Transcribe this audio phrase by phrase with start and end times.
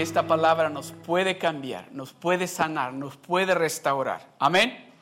[0.00, 4.34] esta palabra nos puede cambiar, nos puede sanar, nos puede restaurar.
[4.38, 4.92] Amén.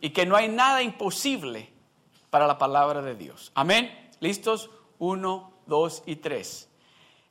[0.00, 1.70] Y que no hay nada imposible
[2.30, 3.52] para la palabra de Dios.
[3.54, 4.10] Amén.
[4.20, 4.70] ¿Listos?
[4.98, 6.68] Uno, dos y tres.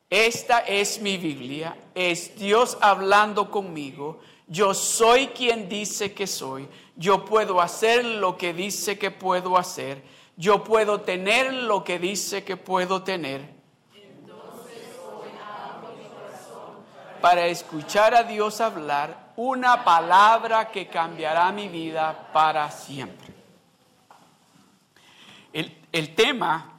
[0.10, 4.20] Esta es mi Biblia, es Dios hablando conmigo.
[4.48, 6.68] Yo soy quien dice que soy.
[6.96, 10.04] Yo puedo hacer lo que dice que puedo hacer.
[10.36, 13.59] Yo puedo tener lo que dice que puedo tener.
[17.22, 23.34] Para escuchar a Dios hablar una palabra que cambiará mi vida para siempre.
[25.52, 26.74] El, el, tema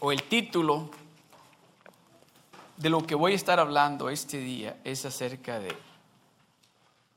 [0.00, 0.90] o el título
[2.76, 5.74] de lo que voy a estar hablando este día es acerca de,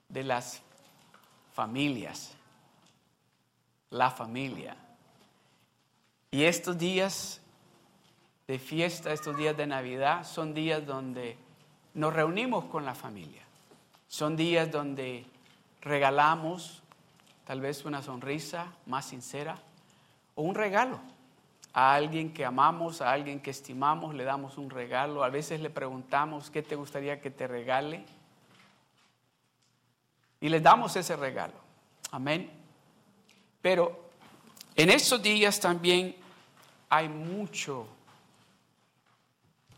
[0.10, 0.62] de las
[1.54, 2.34] familias,
[3.90, 4.76] la familia.
[6.32, 7.42] Y estos días
[8.48, 11.38] de fiesta, estos días de Navidad, son días donde
[11.94, 13.42] nos reunimos con la familia.
[14.08, 15.26] Son días donde
[15.82, 16.82] regalamos
[17.46, 19.58] tal vez una sonrisa más sincera
[20.36, 21.00] o un regalo
[21.74, 25.24] a alguien que amamos, a alguien que estimamos, le damos un regalo.
[25.24, 28.06] A veces le preguntamos qué te gustaría que te regale
[30.40, 31.54] y le damos ese regalo.
[32.12, 32.52] Amén.
[33.62, 34.10] Pero
[34.76, 36.16] en estos días también
[36.90, 37.88] hay mucho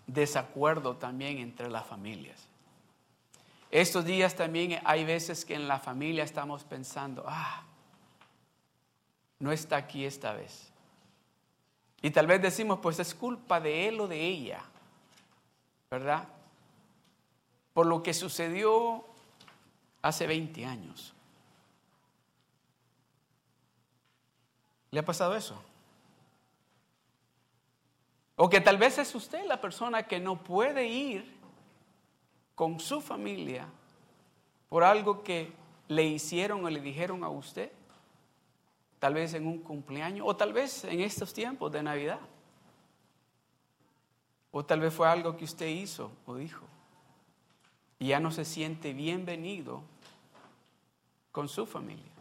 [0.07, 2.47] desacuerdo también entre las familias.
[3.71, 7.63] Estos días también hay veces que en la familia estamos pensando, ah,
[9.39, 10.69] no está aquí esta vez.
[12.01, 14.61] Y tal vez decimos, pues es culpa de él o de ella,
[15.89, 16.27] ¿verdad?
[17.73, 19.05] Por lo que sucedió
[20.01, 21.13] hace 20 años.
[24.91, 25.59] ¿Le ha pasado eso?
[28.35, 31.37] O que tal vez es usted la persona que no puede ir
[32.55, 33.67] con su familia
[34.69, 35.53] por algo que
[35.87, 37.71] le hicieron o le dijeron a usted.
[38.99, 42.19] Tal vez en un cumpleaños o tal vez en estos tiempos de Navidad.
[44.51, 46.65] O tal vez fue algo que usted hizo o dijo.
[47.99, 49.83] Y ya no se siente bienvenido
[51.31, 52.12] con su familia.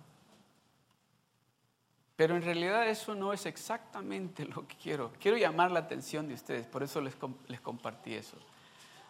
[2.17, 5.12] Pero en realidad eso no es exactamente lo que quiero.
[5.21, 7.17] Quiero llamar la atención de ustedes, por eso les,
[7.49, 8.37] les compartí eso.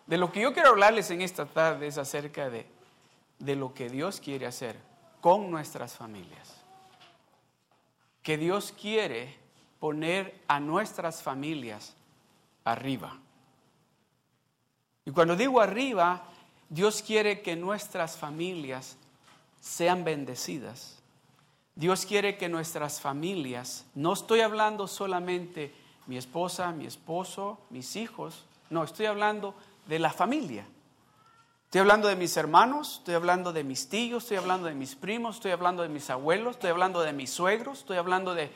[0.06, 2.66] De lo que yo quiero hablarles en esta tarde es acerca de,
[3.38, 4.76] de lo que Dios quiere hacer
[5.20, 6.62] con nuestras familias.
[8.22, 9.36] Que Dios quiere
[9.78, 11.94] poner a nuestras familias
[12.64, 13.18] arriba.
[15.04, 16.22] Y cuando digo arriba,
[16.68, 18.96] Dios quiere que nuestras familias
[19.60, 21.01] sean bendecidas
[21.74, 25.74] Dios quiere que nuestras familias, no estoy hablando solamente
[26.06, 29.54] mi esposa, mi esposo, mis hijos, no, estoy hablando
[29.86, 30.66] de la familia.
[31.64, 35.36] Estoy hablando de mis hermanos, estoy hablando de mis tíos, estoy hablando de mis primos,
[35.36, 38.50] estoy hablando de mis abuelos, estoy hablando de mis suegros, estoy hablando de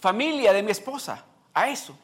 [0.00, 1.94] familia, de mi esposa, a eso.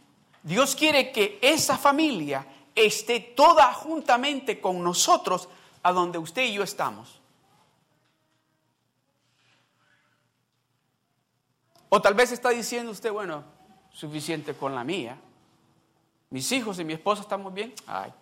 [0.42, 5.48] Dios quiere que esa familia esté toda juntamente con nosotros
[5.82, 7.17] a donde usted y yo estamos.
[11.88, 13.44] O tal vez está diciendo usted, bueno,
[13.92, 15.18] suficiente con la mía.
[16.30, 17.72] Mis hijos y mi esposa estamos bien.
[17.86, 18.12] Ay,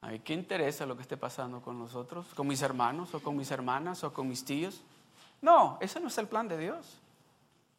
[0.00, 2.26] a ¿qué interesa lo que esté pasando con nosotros?
[2.34, 4.82] ¿Con mis hermanos o con mis hermanas o con mis tíos?
[5.40, 6.98] No, ese no es el plan de Dios.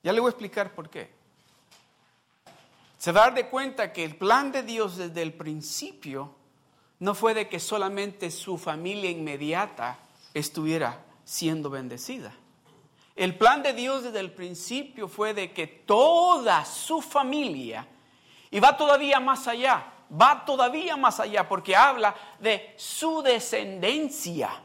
[0.03, 1.11] Ya le voy a explicar por qué.
[2.97, 6.35] Se va a dar de cuenta que el plan de Dios desde el principio
[6.99, 9.99] no fue de que solamente su familia inmediata
[10.33, 12.33] estuviera siendo bendecida.
[13.15, 17.87] El plan de Dios desde el principio fue de que toda su familia,
[18.49, 24.63] y va todavía más allá, va todavía más allá porque habla de su descendencia.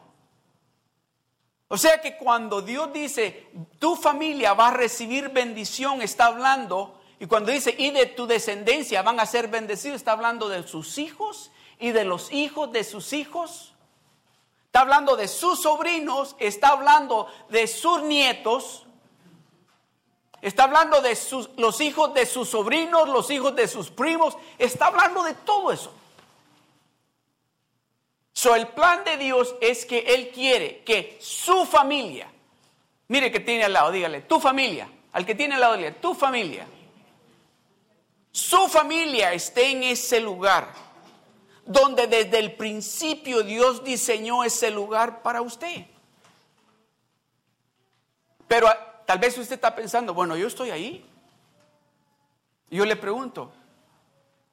[1.69, 3.49] O sea que cuando Dios dice,
[3.79, 9.03] tu familia va a recibir bendición, está hablando, y cuando dice, y de tu descendencia
[9.03, 13.13] van a ser bendecidos, está hablando de sus hijos y de los hijos de sus
[13.13, 13.75] hijos
[14.69, 18.85] está hablando de sus sobrinos, está hablando de sus nietos,
[20.43, 24.89] está hablando de sus, los hijos de sus sobrinos, los hijos de sus primos, está
[24.89, 25.91] hablando de todo eso.
[28.35, 32.31] So, el plan de Dios es que Él quiere que su familia,
[33.09, 36.15] mire que tiene al lado, dígale, tu familia, al que tiene al lado, dígale, tu
[36.15, 36.67] familia,
[38.31, 40.88] su familia esté en ese lugar
[41.69, 45.87] donde desde el principio Dios diseñó ese lugar para usted.
[48.49, 51.07] Pero ah, tal vez usted está pensando, bueno, yo estoy ahí.
[52.71, 53.53] Y yo le pregunto,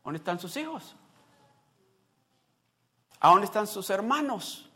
[0.03, 0.93] ¿dónde están sus hijos?
[3.21, 4.69] ¿A dónde están sus hermanos?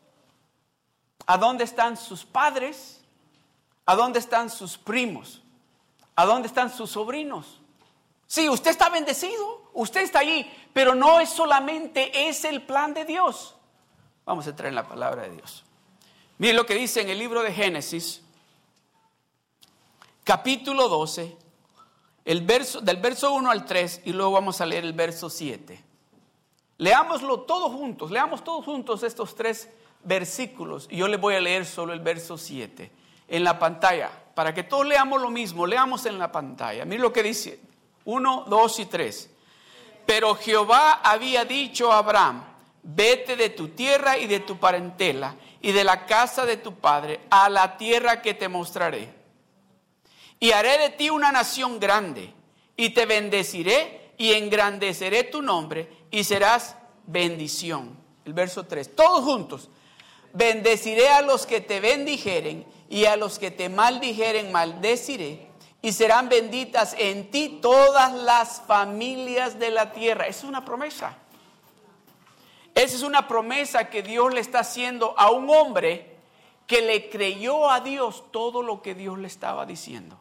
[1.25, 3.01] ¿A dónde están sus padres?
[3.85, 5.41] ¿A dónde están sus primos?
[6.15, 7.59] ¿A dónde están sus sobrinos?
[8.27, 13.05] Sí, usted está bendecido, usted está allí, pero no es solamente es el plan de
[13.05, 13.55] Dios.
[14.25, 15.63] Vamos a entrar en la palabra de Dios.
[16.37, 18.21] Miren lo que dice en el libro de Génesis,
[20.23, 21.35] capítulo 12,
[22.25, 25.83] el verso, del verso 1 al 3, y luego vamos a leer el verso 7.
[26.77, 29.67] Leámoslo todos juntos, leamos todos juntos estos tres
[30.03, 32.89] versículos, y yo les voy a leer solo el verso 7
[33.27, 36.85] en la pantalla, para que todos leamos lo mismo, leamos en la pantalla.
[36.85, 37.59] Miren lo que dice,
[38.05, 39.29] 1, 2 y 3.
[40.09, 42.43] Pero Jehová había dicho a Abraham,
[42.81, 47.19] vete de tu tierra y de tu parentela y de la casa de tu padre
[47.29, 49.13] a la tierra que te mostraré.
[50.39, 52.33] Y haré de ti una nación grande
[52.75, 56.75] y te bendeciré y engrandeceré tu nombre y serás
[57.05, 57.95] bendición.
[58.25, 59.69] El verso 3, todos juntos.
[60.33, 65.48] Bendeciré a los que te bendijeren y a los que te maldijeren maldeciré
[65.81, 70.27] y serán benditas en ti todas las familias de la tierra.
[70.27, 71.17] Es una promesa.
[72.75, 76.17] Esa es una promesa que Dios le está haciendo a un hombre
[76.67, 80.19] que le creyó a Dios todo lo que Dios le estaba diciendo.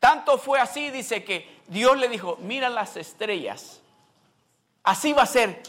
[0.00, 3.80] Tanto fue así, dice que Dios le dijo, mira las estrellas,
[4.82, 5.62] así va a ser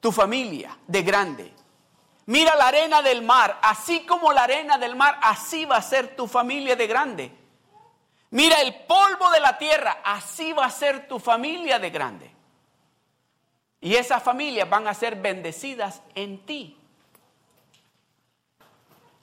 [0.00, 1.52] tu familia de grande.
[2.26, 6.14] Mira la arena del mar, así como la arena del mar, así va a ser
[6.14, 7.32] tu familia de grande.
[8.30, 12.30] Mira el polvo de la tierra, así va a ser tu familia de grande.
[13.80, 16.78] Y esas familias van a ser bendecidas en ti.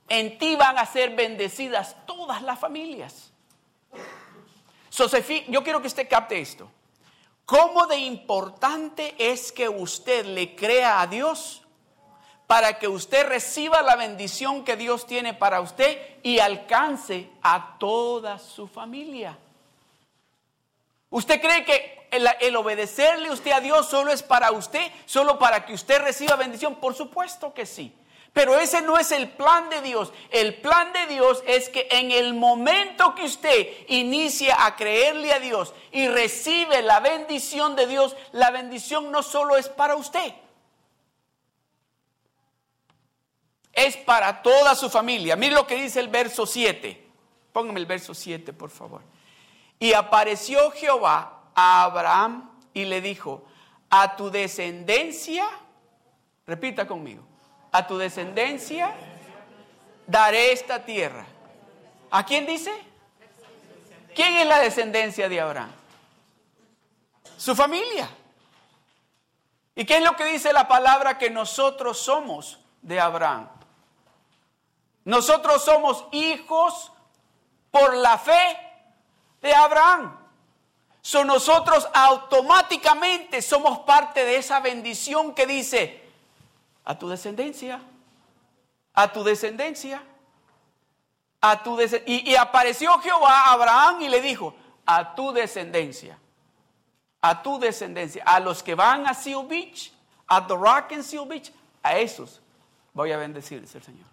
[0.10, 3.32] En ti van a ser bendecidas todas las familias.
[5.48, 6.70] yo quiero que usted capte esto.
[7.46, 11.59] ¿Cómo de importante es que usted le crea a Dios
[12.50, 18.40] para que usted reciba la bendición que Dios tiene para usted y alcance a toda
[18.40, 19.38] su familia?
[21.12, 25.76] ¿Usted cree que el, obedecerle usted a Dios solo es para usted, solo para que
[25.76, 26.78] usted reciba bendición?
[26.78, 27.94] Por supuesto que sí.
[28.34, 30.12] Pero ese no es el plan de Dios.
[30.32, 35.40] El plan de Dios es que en el momento que usted inicia a creerle a
[35.40, 40.34] Dios y recibe la bendición de Dios, la bendición no solo es para usted.
[43.74, 45.36] Es para toda su familia.
[45.36, 47.08] Mire lo que dice el verso 7.
[47.54, 49.02] Póngame el verso 7, por favor.
[49.80, 53.46] Y apareció Jehová a Abraham y le dijo,
[53.90, 55.46] a tu descendencia,
[56.46, 57.24] repita conmigo,
[57.72, 58.94] a tu descendencia
[60.06, 61.26] daré esta tierra.
[62.12, 62.72] ¿A quién dice?
[64.16, 65.72] ¿Quién es la descendencia de Abraham?
[67.38, 68.10] Su familia.
[69.76, 73.48] ¿Y qué es lo que dice la palabra que nosotros somos de Abraham?
[75.06, 76.92] Nosotros somos hijos
[77.72, 78.58] por la fe
[79.42, 80.18] de Abraham.
[81.02, 86.04] So nosotros automáticamente somos parte de esa bendición que dice,
[86.84, 87.82] a tu descendencia,
[88.94, 90.04] a tu descendencia,
[91.42, 92.32] a tu descendencia.
[92.32, 94.54] Y, apareció Jehová a Abraham y le dijo,
[94.86, 96.18] a tu descendencia,
[97.22, 99.94] a tu descendencia, a los que van a Seal Beach,
[100.28, 101.52] a The Rock and Seal Beach,
[101.82, 102.42] a esos
[102.94, 104.09] voy a bendecir, dice el Señor.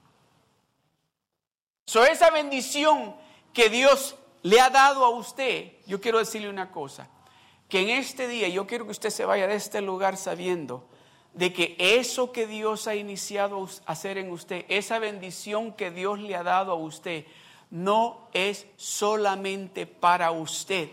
[1.87, 3.15] So esa bendición
[3.53, 7.09] que Dios le ha dado a usted, yo quiero decirle una cosa,
[7.69, 10.89] que en este día yo quiero que usted se vaya de este lugar sabiendo
[11.33, 16.19] de que eso que Dios ha iniciado a hacer en usted, esa bendición que Dios
[16.19, 17.27] le ha dado a usted,
[17.71, 20.89] no es solamente para usted.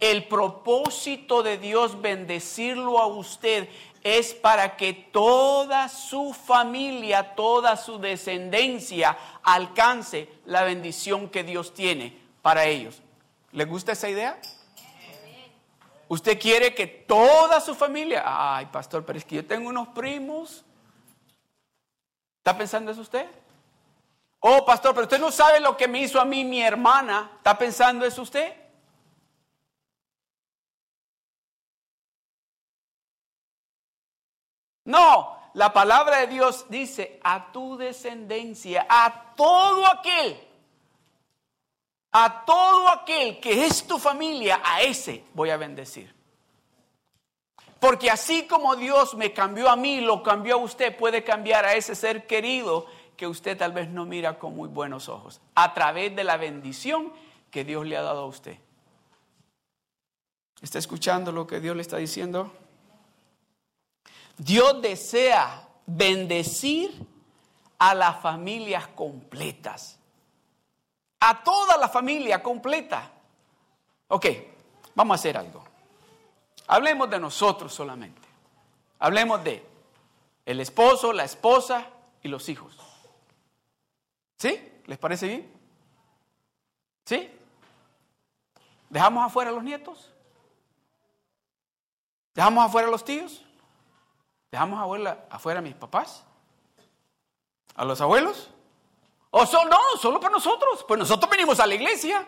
[0.00, 3.68] El propósito de Dios bendecirlo a usted
[4.02, 12.18] es para que toda su familia, toda su descendencia alcance la bendición que Dios tiene
[12.42, 13.02] para ellos.
[13.52, 14.38] ¿Le gusta esa idea?
[16.08, 20.64] ¿Usted quiere que toda su familia, ay pastor, pero es que yo tengo unos primos?
[22.38, 23.28] ¿Está pensando eso usted?
[24.40, 27.30] Oh, pastor, pero usted no sabe lo que me hizo a mí mi hermana.
[27.36, 28.59] ¿Está pensando eso usted?
[34.90, 40.36] No, la palabra de Dios dice a tu descendencia, a todo aquel,
[42.10, 46.12] a todo aquel que es tu familia, a ese voy a bendecir.
[47.78, 51.74] Porque así como Dios me cambió a mí, lo cambió a usted, puede cambiar a
[51.74, 56.16] ese ser querido que usted tal vez no mira con muy buenos ojos, a través
[56.16, 57.12] de la bendición
[57.52, 58.58] que Dios le ha dado a usted.
[60.60, 62.52] ¿Está escuchando lo que Dios le está diciendo?
[64.40, 67.06] Dios desea bendecir
[67.78, 69.98] a las familias completas.
[71.20, 73.10] A toda la familia completa.
[74.08, 74.26] Ok,
[74.94, 75.62] vamos a hacer algo.
[76.68, 78.26] Hablemos de nosotros solamente.
[78.98, 79.62] Hablemos de
[80.46, 81.88] el esposo, la esposa
[82.22, 82.78] y los hijos.
[84.38, 84.58] ¿Sí?
[84.86, 85.52] ¿Les parece bien?
[87.04, 87.30] ¿Sí?
[88.88, 90.10] ¿Dejamos afuera a los nietos?
[92.34, 93.44] ¿Dejamos afuera a los tíos?
[94.50, 96.24] ¿Dejamos afuera, afuera a mis papás?
[97.74, 98.50] ¿A los abuelos?
[99.30, 100.84] ¿O solo, no, solo para nosotros?
[100.86, 102.26] Pues nosotros venimos a la iglesia.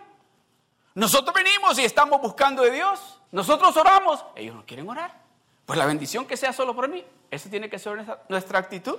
[0.94, 3.20] Nosotros venimos y estamos buscando de Dios.
[3.32, 4.24] Nosotros oramos.
[4.36, 5.20] Ellos no quieren orar.
[5.66, 7.04] Pues la bendición que sea solo por mí.
[7.30, 8.98] ¿Esa tiene que ser nuestra actitud?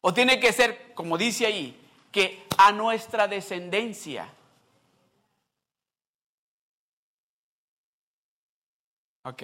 [0.00, 1.78] ¿O tiene que ser, como dice ahí,
[2.10, 4.32] que a nuestra descendencia?
[9.24, 9.42] Ok.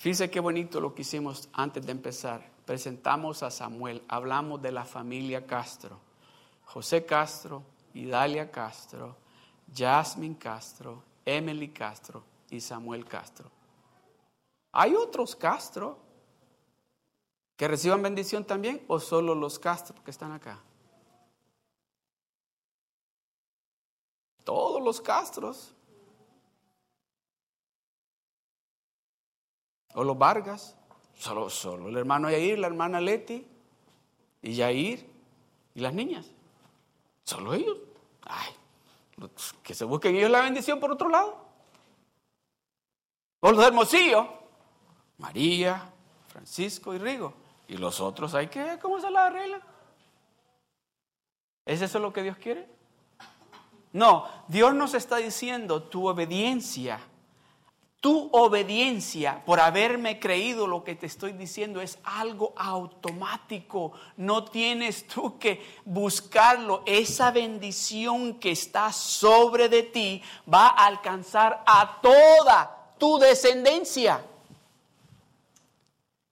[0.00, 2.50] Fíjense qué bonito lo que hicimos antes de empezar.
[2.64, 6.00] Presentamos a Samuel, hablamos de la familia Castro.
[6.64, 9.14] José Castro, Idalia Castro,
[9.70, 13.50] Jasmine Castro, Emily Castro y Samuel Castro.
[14.72, 15.98] ¿Hay otros Castro
[17.58, 20.62] que reciban bendición también o solo los Castro que están acá?
[24.44, 25.74] Todos los Castros.
[29.94, 30.76] O los Vargas.
[31.14, 33.46] Solo, solo el hermano Yair, la hermana Leti
[34.40, 35.06] y Yair
[35.74, 36.26] y las niñas.
[37.24, 37.76] Solo ellos.
[38.22, 38.48] Ay,
[39.62, 41.44] que se busquen ellos la bendición por otro lado.
[43.40, 44.28] O los Hermosillo,
[45.18, 45.90] María,
[46.28, 47.34] Francisco y Rigo.
[47.68, 49.62] Y los otros hay que ver cómo se la arreglan.
[51.64, 52.68] ¿Es eso lo que Dios quiere?
[53.92, 57.00] No, Dios nos está diciendo tu obediencia
[58.00, 63.92] tu obediencia por haberme creído lo que te estoy diciendo es algo automático.
[64.16, 66.82] No tienes tú que buscarlo.
[66.86, 74.24] Esa bendición que está sobre de ti va a alcanzar a toda tu descendencia.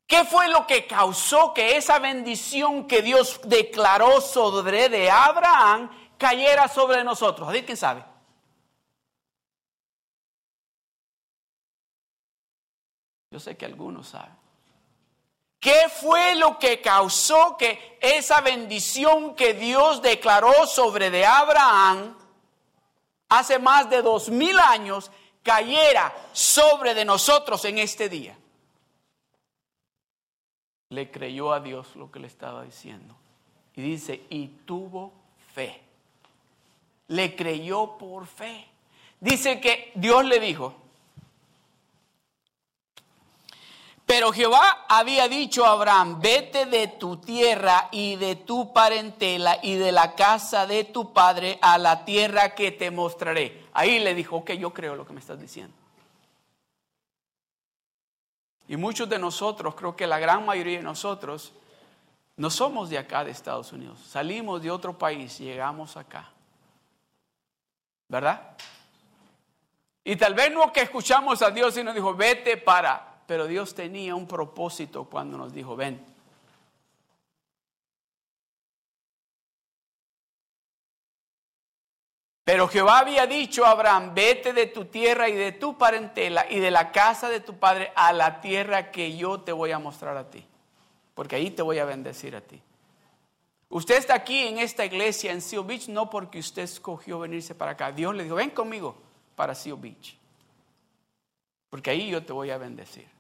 [0.07, 6.67] ¿Qué fue lo que causó que esa bendición que Dios declaró sobre de Abraham cayera
[6.67, 7.47] sobre nosotros?
[7.47, 8.03] A ver, ¿quién sabe?
[13.31, 14.39] Yo sé que algunos saben.
[15.61, 22.17] ¿Qué fue lo que causó que esa bendición que Dios declaró sobre de Abraham
[23.29, 25.11] hace más de dos mil años
[25.43, 28.39] cayera sobre de nosotros en este día?
[30.91, 33.15] Le creyó a Dios lo que le estaba diciendo.
[33.75, 35.13] Y dice, y tuvo
[35.55, 35.83] fe.
[37.09, 38.67] Le creyó por fe.
[39.21, 40.75] Dice que Dios le dijo,
[44.09, 49.75] Pero Jehová había dicho a Abraham, vete de tu tierra y de tu parentela y
[49.75, 53.67] de la casa de tu padre a la tierra que te mostraré.
[53.75, 55.77] Ahí le dijo, ok, yo creo lo que me estás diciendo.
[58.67, 61.53] Y muchos de nosotros, creo que la gran mayoría de nosotros,
[62.39, 63.99] no somos de acá de Estados Unidos.
[64.09, 66.31] Salimos de otro país llegamos acá.
[68.09, 68.57] ¿Verdad?
[70.03, 73.75] Y tal vez no que escuchamos a Dios y nos dijo, vete para pero Dios
[73.75, 76.03] tenía un propósito cuando nos dijo, ven.
[82.43, 86.59] Pero Jehová había dicho a Abraham, vete de tu tierra y de tu parentela y
[86.59, 90.17] de la casa de tu padre a la tierra que yo te voy a mostrar
[90.17, 90.43] a ti,
[91.13, 92.63] porque ahí te voy a bendecir a ti.
[93.69, 97.73] Usted está aquí en esta iglesia en Seal Beach no porque usted escogió venirse para
[97.73, 97.93] acá.
[97.93, 98.97] Dios le dijo, ven conmigo
[99.37, 100.17] para Seal Beach,
[101.69, 103.18] porque ahí yo te voy a bendecir.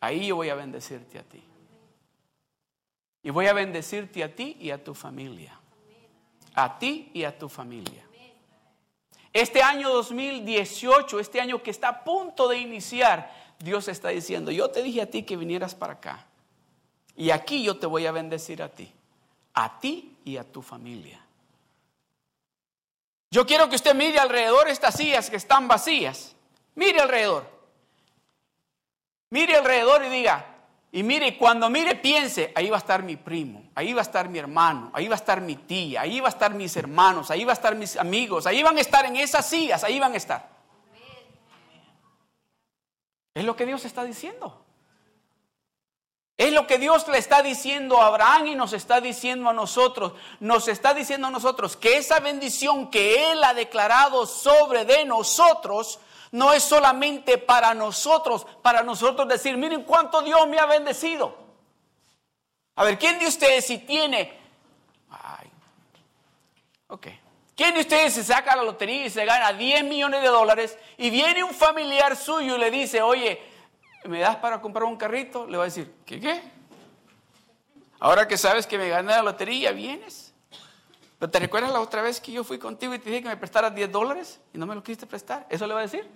[0.00, 1.42] Ahí yo voy a bendecirte a ti.
[3.22, 5.58] Y voy a bendecirte a ti y a tu familia.
[6.54, 8.04] A ti y a tu familia.
[9.32, 14.70] Este año 2018, este año que está a punto de iniciar, Dios está diciendo, yo
[14.70, 16.26] te dije a ti que vinieras para acá.
[17.14, 18.90] Y aquí yo te voy a bendecir a ti.
[19.52, 21.24] A ti y a tu familia.
[23.30, 26.34] Yo quiero que usted mire alrededor estas sillas que están vacías.
[26.74, 27.59] Mire alrededor.
[29.30, 30.44] Mire alrededor y diga,
[30.92, 34.28] y mire, cuando mire, piense, ahí va a estar mi primo, ahí va a estar
[34.28, 37.44] mi hermano, ahí va a estar mi tía, ahí va a estar mis hermanos, ahí
[37.44, 40.16] va a estar mis amigos, ahí van a estar en esas sillas, ahí van a
[40.16, 40.48] estar.
[43.34, 44.64] Es lo que Dios está diciendo.
[46.36, 50.14] Es lo que Dios le está diciendo a Abraham y nos está diciendo a nosotros.
[50.40, 56.00] Nos está diciendo a nosotros que esa bendición que Él ha declarado sobre de nosotros
[56.32, 61.36] no es solamente para nosotros, para nosotros decir, miren cuánto Dios me ha bendecido.
[62.76, 64.38] A ver, ¿quién de ustedes si tiene...
[65.10, 65.50] Ay,
[66.88, 67.06] ok.
[67.56, 71.10] ¿Quién de ustedes se saca la lotería y se gana 10 millones de dólares y
[71.10, 73.38] viene un familiar suyo y le dice, oye,
[74.04, 75.46] ¿me das para comprar un carrito?
[75.46, 76.40] Le va a decir, ¿qué qué?
[77.98, 80.32] Ahora que sabes que me gané la lotería, vienes.
[81.18, 83.36] Pero ¿te recuerdas la otra vez que yo fui contigo y te dije que me
[83.36, 85.46] prestaras 10 dólares y no me lo quisiste prestar?
[85.50, 86.08] ¿Eso le va a decir?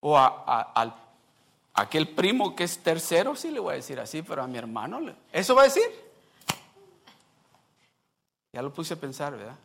[0.00, 0.94] O a,
[1.74, 5.00] aquel primo que es tercero, sí le voy a decir así, pero a mi hermano,
[5.32, 5.84] ¿eso va a decir?
[8.52, 9.56] Ya lo puse a pensar, ¿verdad?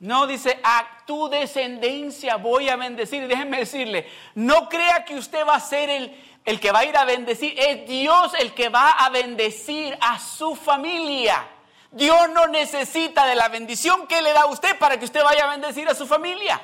[0.00, 3.26] No dice, a tu descendencia voy a bendecir.
[3.26, 6.96] Déjenme decirle, no crea que usted va a ser el, el que va a ir
[6.96, 7.58] a bendecir.
[7.58, 11.44] Es Dios el que va a bendecir a su familia.
[11.90, 15.46] Dios no necesita de la bendición que le da a usted para que usted vaya
[15.46, 16.60] a bendecir a su familia.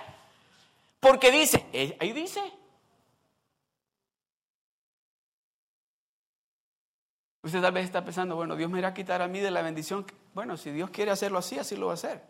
[1.00, 2.40] Porque dice, eh, ahí dice.
[7.42, 9.60] Usted tal vez está pensando, bueno, Dios me irá a quitar a mí de la
[9.60, 10.06] bendición.
[10.32, 12.22] Bueno, si Dios quiere hacerlo así, así lo va a hacer.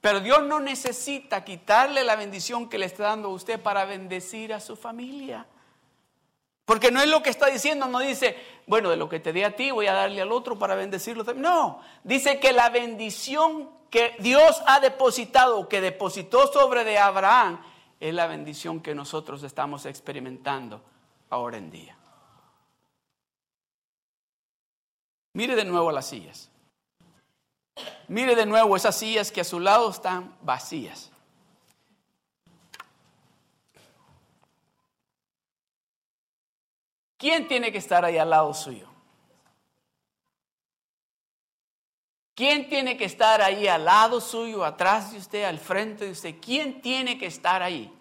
[0.00, 4.54] Pero Dios no necesita quitarle la bendición que le está dando a usted para bendecir
[4.54, 5.46] a su familia.
[6.70, 8.36] Porque no es lo que está diciendo, no dice,
[8.68, 11.24] bueno, de lo que te di a ti voy a darle al otro para bendecirlo
[11.34, 17.60] No, dice que la bendición que Dios ha depositado, que depositó sobre de Abraham,
[17.98, 20.80] es la bendición que nosotros estamos experimentando
[21.28, 21.96] ahora en día.
[25.32, 26.52] Mire de nuevo las sillas.
[28.06, 31.10] Mire de nuevo esas sillas que a su lado están vacías.
[37.20, 38.88] ¿Quién tiene que estar ahí al lado suyo?
[42.34, 46.36] ¿Quién tiene que estar ahí al lado suyo, atrás de usted, al frente de usted?
[46.40, 47.92] ¿Quién tiene que estar ahí?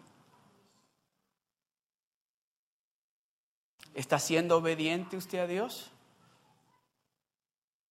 [3.93, 5.91] ¿Está siendo obediente usted a Dios?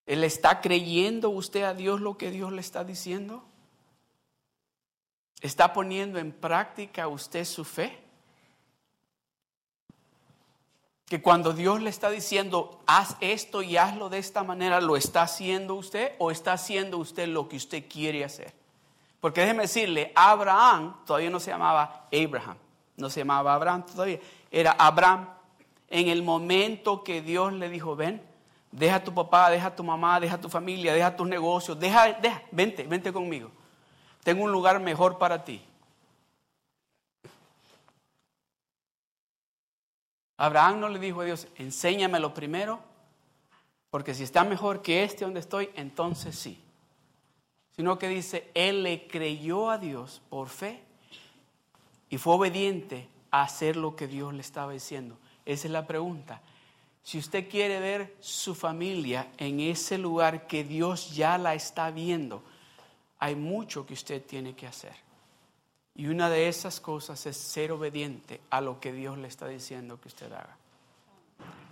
[0.06, 3.44] ¿Él está creyendo usted a Dios lo que Dios le está diciendo?
[5.42, 8.07] ¿Está poniendo en práctica usted su fe?
[11.08, 15.22] Que cuando Dios le está diciendo, haz esto y hazlo de esta manera, ¿lo está
[15.22, 18.52] haciendo usted o está haciendo usted lo que usted quiere hacer?
[19.20, 22.56] Porque déjeme decirle, Abraham todavía no se llamaba Abraham,
[22.96, 25.28] no se llamaba Abraham todavía, era Abraham.
[25.90, 28.22] En el momento que Dios le dijo, ven,
[28.70, 31.80] deja a tu papá, deja a tu mamá, deja a tu familia, deja tus negocios,
[31.80, 33.50] deja, deja, vente, vente conmigo.
[34.22, 35.62] Tengo un lugar mejor para ti.
[40.38, 42.78] Abraham no le dijo a Dios, enséñamelo primero,
[43.90, 46.62] porque si está mejor que este donde estoy, entonces sí.
[47.74, 50.80] Sino que dice, él le creyó a Dios por fe
[52.08, 55.18] y fue obediente a hacer lo que Dios le estaba diciendo.
[55.44, 56.40] Esa es la pregunta.
[57.02, 62.44] Si usted quiere ver su familia en ese lugar que Dios ya la está viendo,
[63.18, 65.07] hay mucho que usted tiene que hacer.
[65.98, 70.00] Y una de esas cosas es ser obediente a lo que Dios le está diciendo
[70.00, 70.56] que usted haga.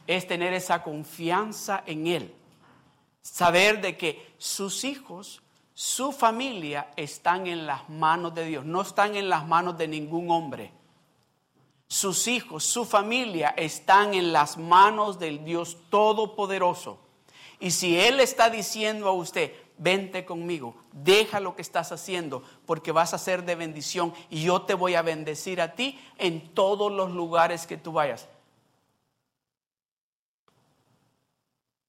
[0.09, 2.35] Es tener esa confianza en Él.
[3.23, 5.43] Saber de que sus hijos,
[5.75, 10.29] su familia están en las manos de Dios, no están en las manos de ningún
[10.33, 10.73] hombre.
[11.87, 16.99] Sus hijos, su familia están en las manos del Dios Todopoderoso.
[17.61, 22.93] Y si Él está diciendo a usted, vente conmigo, deja lo que estás haciendo, porque
[22.93, 26.91] vas a ser de bendición y yo te voy a bendecir a ti en todos
[26.93, 28.29] los lugares que tú vayas.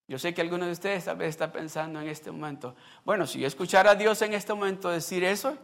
[0.07, 3.39] Yo sé que algunos de ustedes tal vez están pensando en este momento, bueno, si
[3.39, 5.57] yo escuchara a Dios en este momento decir eso,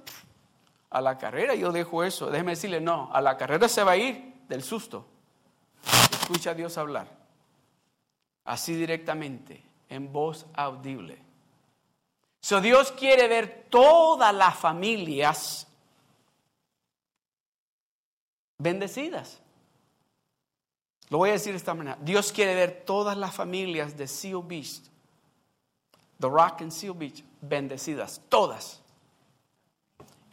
[0.90, 2.30] a la carrera yo dejo eso.
[2.30, 5.08] Déjeme decirle, no, a la carrera se va a ir del susto.
[6.22, 7.08] Escucha a Dios hablar,
[8.44, 11.23] así directamente, en voz audible.
[12.44, 15.66] So Dios quiere ver todas las familias
[18.58, 19.40] bendecidas.
[21.08, 21.98] Lo voy a decir de esta manera.
[22.02, 24.82] Dios quiere ver todas las familias de Seal Beach,
[26.20, 28.20] The Rock and Seal Beach, bendecidas.
[28.28, 28.82] Todas.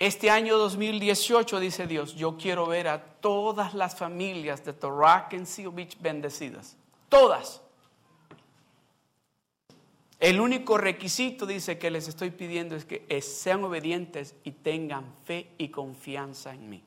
[0.01, 5.35] Este año 2018, dice Dios, yo quiero ver a todas las familias de The Rock
[5.35, 6.77] and Seal Beach bendecidas.
[7.09, 7.62] Todas.
[10.21, 15.49] El único requisito, dice, que les estoy pidiendo es que sean obedientes y tengan fe
[15.57, 16.83] y confianza en mí.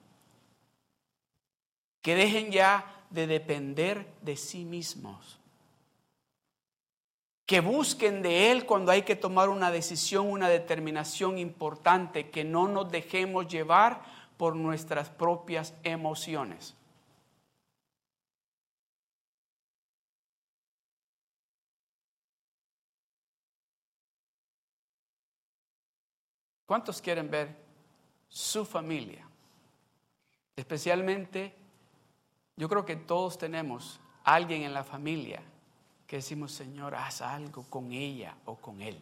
[2.04, 5.40] Que dejen ya de depender de sí mismos.
[7.46, 12.68] que busquen de Él cuando hay que tomar una decisión, una determinación importante, que no
[12.68, 14.02] nos dejemos llevar
[14.38, 16.74] por nuestras propias emociones.
[26.74, 27.56] ¿Cuántos quieren ver
[28.28, 29.24] su familia?
[30.56, 31.54] Especialmente,
[32.56, 35.44] yo creo que todos tenemos alguien en la familia
[36.08, 39.00] que decimos, Señor, haz algo con ella o con él.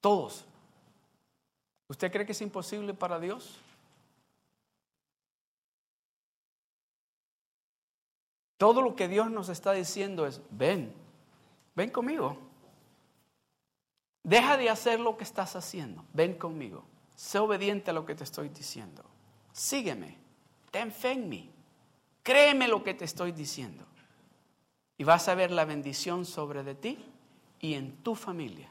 [0.00, 0.46] Todos.
[1.88, 3.58] ¿Usted cree que es imposible para Dios?
[8.56, 10.94] Todo lo que Dios nos está diciendo es, ven,
[11.74, 12.45] ven conmigo.
[14.26, 16.04] Deja de hacer lo que estás haciendo.
[16.12, 16.84] Ven conmigo.
[17.14, 19.04] Sé obediente a lo que te estoy diciendo.
[19.52, 20.18] Sígueme.
[20.72, 21.48] Ten fe en mí.
[22.24, 23.86] Créeme lo que te estoy diciendo.
[24.98, 26.98] Y vas a ver la bendición sobre de ti
[27.60, 28.68] y en tu familia.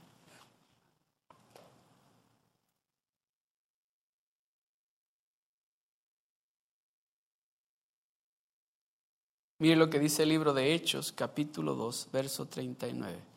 [9.59, 13.34] Mire lo que dice el libro de Hechos, capítulo 2, verso 39.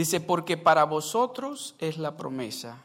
[0.00, 2.82] Dice, porque para vosotros es la promesa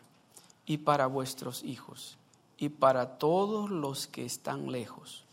[0.65, 2.17] y para vuestros hijos
[2.57, 5.23] y para todos los que están lejos,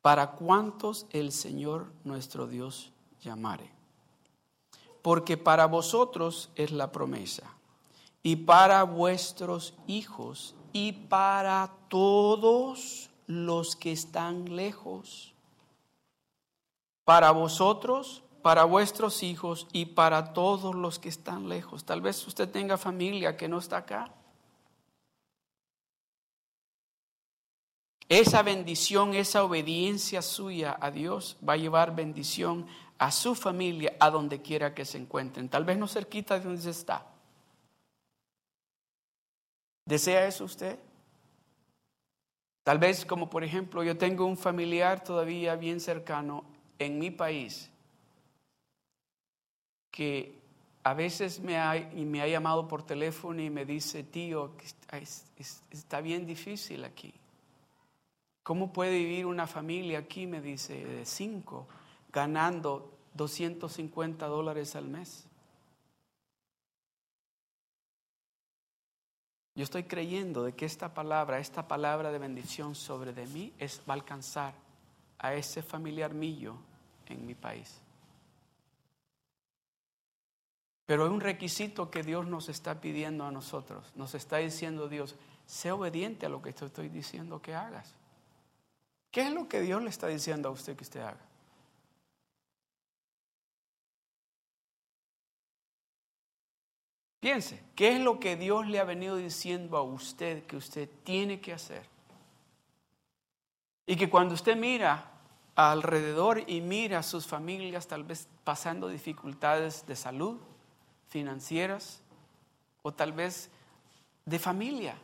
[0.00, 3.70] para cuantos el Señor nuestro Dios llamare.
[5.02, 7.42] Porque para vosotros es la promesa
[8.22, 15.34] y para vuestros hijos y para todos los que están lejos.
[17.04, 21.84] Para vosotros para vuestros hijos y para todos los que están lejos.
[21.84, 24.12] Tal vez usted tenga familia que no está acá.
[28.08, 32.66] Esa bendición, esa obediencia suya a Dios va a llevar bendición
[32.98, 35.48] a su familia, a donde quiera que se encuentren.
[35.48, 37.06] Tal vez no cerquita de donde está.
[39.86, 40.78] ¿Desea eso usted?
[42.64, 46.44] Tal vez como por ejemplo yo tengo un familiar todavía bien cercano
[46.78, 47.71] en mi país
[49.92, 50.40] que
[50.82, 54.52] a veces me ha, y me ha llamado por teléfono y me dice, tío,
[55.70, 57.14] está bien difícil aquí.
[58.42, 61.68] ¿Cómo puede vivir una familia aquí, me dice, de cinco,
[62.12, 65.28] ganando 250 dólares al mes?
[69.54, 73.82] Yo estoy creyendo de que esta palabra, esta palabra de bendición sobre de mí, es,
[73.88, 74.54] va a alcanzar
[75.18, 76.56] a ese familiar mío
[77.06, 77.81] en mi país.
[80.86, 83.92] Pero hay un requisito que Dios nos está pidiendo a nosotros.
[83.94, 85.16] Nos está diciendo Dios,
[85.46, 87.94] sé obediente a lo que te estoy diciendo que hagas.
[89.10, 91.20] ¿Qué es lo que Dios le está diciendo a usted que usted haga?
[97.20, 101.40] Piense, ¿qué es lo que Dios le ha venido diciendo a usted que usted tiene
[101.40, 101.86] que hacer?
[103.86, 105.08] Y que cuando usted mira
[105.54, 110.40] alrededor y mira a sus familias tal vez pasando dificultades de salud,
[111.12, 112.00] financieras
[112.80, 113.50] o tal vez
[114.24, 114.96] de familia.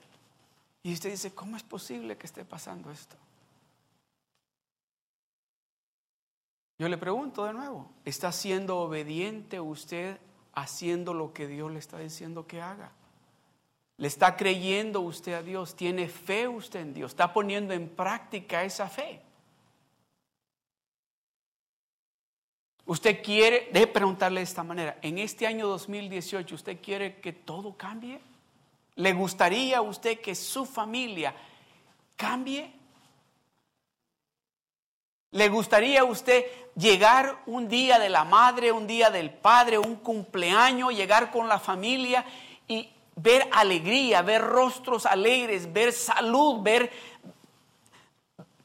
[0.82, 3.16] Y usted dice, ¿cómo es posible que esté pasando esto?
[6.78, 10.18] Yo le pregunto de nuevo, ¿está siendo obediente usted
[10.54, 12.92] haciendo lo que Dios le está diciendo que haga?
[13.98, 15.74] ¿Le está creyendo usted a Dios?
[15.74, 17.12] ¿Tiene fe usted en Dios?
[17.12, 19.20] ¿Está poniendo en práctica esa fe?
[22.88, 27.76] Usted quiere, deje preguntarle de esta manera, en este año 2018, ¿usted quiere que todo
[27.76, 28.18] cambie?
[28.94, 31.34] ¿Le gustaría a usted que su familia
[32.16, 32.72] cambie?
[35.32, 36.46] ¿Le gustaría a usted
[36.76, 41.58] llegar un día de la madre, un día del padre, un cumpleaños, llegar con la
[41.58, 42.24] familia
[42.66, 46.90] y ver alegría, ver rostros alegres, ver salud, ver,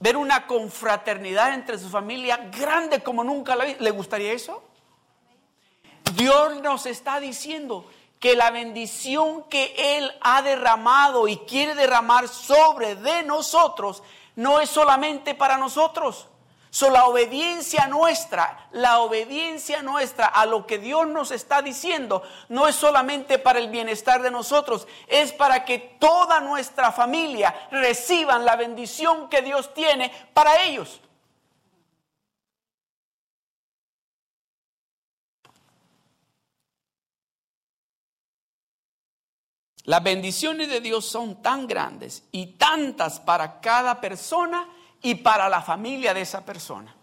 [0.03, 3.77] ver una confraternidad entre su familia grande como nunca la vi.
[3.79, 4.61] ¿Le gustaría eso?
[6.15, 7.85] Dios nos está diciendo
[8.19, 14.03] que la bendición que Él ha derramado y quiere derramar sobre de nosotros
[14.35, 16.27] no es solamente para nosotros,
[16.73, 22.67] So, la obediencia nuestra, la obediencia nuestra a lo que Dios nos está diciendo, no
[22.67, 28.55] es solamente para el bienestar de nosotros, es para que toda nuestra familia reciban la
[28.55, 30.99] bendición que Dios tiene para ellos.
[39.83, 44.67] Las bendiciones de Dios son tan grandes y tantas para cada persona
[45.05, 46.95] y para la familia de esa persona.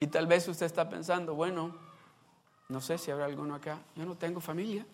[0.00, 1.78] Y tal vez usted está pensando, bueno,
[2.68, 4.84] no sé si habrá alguno acá, yo no tengo familia.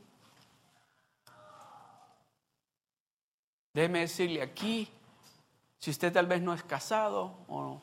[3.73, 4.89] Déjeme decirle aquí,
[5.79, 7.81] si usted tal vez no es casado o,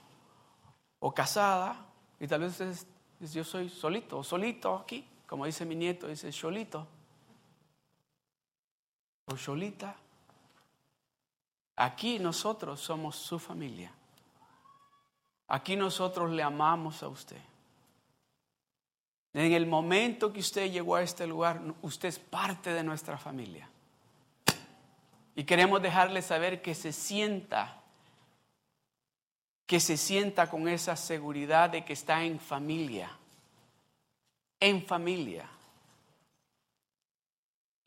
[1.00, 1.88] o casada,
[2.20, 2.88] y tal vez usted
[3.20, 6.88] dice, yo soy solito o solito aquí, como dice mi nieto, dice solito
[9.36, 9.96] solita.
[11.76, 13.92] Aquí nosotros somos su familia.
[15.48, 17.42] Aquí nosotros le amamos a usted.
[19.34, 23.70] En el momento que usted llegó a este lugar, usted es parte de nuestra familia.
[25.36, 27.82] Y queremos dejarle saber que se sienta,
[29.68, 33.12] que se sienta con esa seguridad de que está en familia.
[34.60, 35.48] En familia.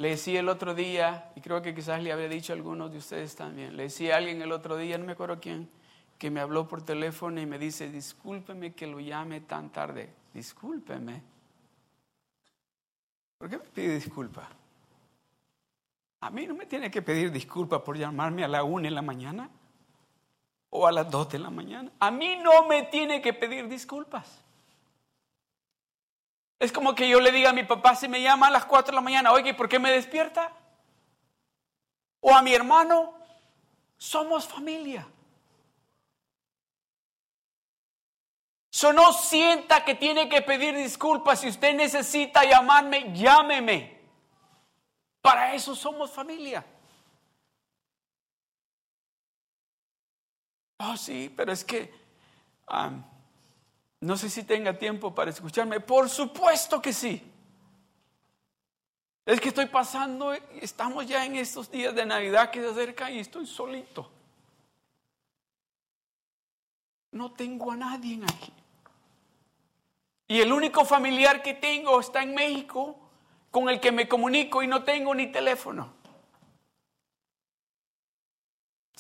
[0.00, 2.96] Le decía el otro día, y creo que quizás le había dicho a algunos de
[2.96, 5.68] ustedes también, le decía a alguien el otro día, no me acuerdo quién,
[6.16, 10.10] que me habló por teléfono y me dice, discúlpeme que lo llame tan tarde.
[10.32, 11.22] Discúlpeme.
[13.36, 14.48] ¿Por qué me pide disculpa?
[16.22, 19.02] A mí no me tiene que pedir disculpa por llamarme a la una en la
[19.02, 19.50] mañana
[20.70, 21.92] o a las dos de la mañana.
[22.00, 24.42] A mí no me tiene que pedir disculpas.
[26.60, 28.92] Es como que yo le diga a mi papá si me llama a las cuatro
[28.92, 30.52] de la mañana, oye, ¿por qué me despierta?
[32.20, 33.14] O a mi hermano,
[33.96, 35.08] somos familia.
[38.68, 41.40] So no sienta que tiene que pedir disculpas.
[41.40, 43.98] Si usted necesita llamarme, llámeme.
[45.22, 46.64] Para eso somos familia.
[50.78, 51.92] Oh, sí, pero es que
[54.00, 55.78] no sé si tenga tiempo para escucharme.
[55.80, 57.22] Por supuesto que sí.
[59.26, 63.20] Es que estoy pasando, estamos ya en estos días de Navidad que se acercan y
[63.20, 64.10] estoy solito.
[67.12, 68.52] No tengo a nadie aquí.
[70.28, 72.96] Y el único familiar que tengo está en México
[73.50, 75.99] con el que me comunico y no tengo ni teléfono.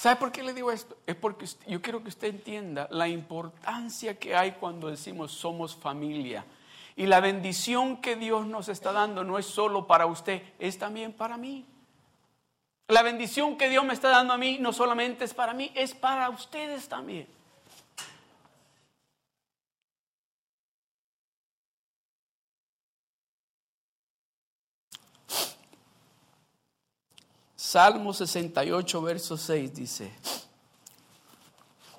[0.00, 0.96] ¿Sabe por qué le digo esto?
[1.06, 6.46] Es porque yo quiero que usted entienda la importancia que hay cuando decimos somos familia.
[6.96, 11.12] Y la bendición que Dios nos está dando no es solo para usted, es también
[11.12, 11.66] para mí.
[12.88, 15.94] La bendición que Dios me está dando a mí no solamente es para mí, es
[15.94, 17.28] para ustedes también.
[27.70, 30.12] Salmo 68, verso 6 dice,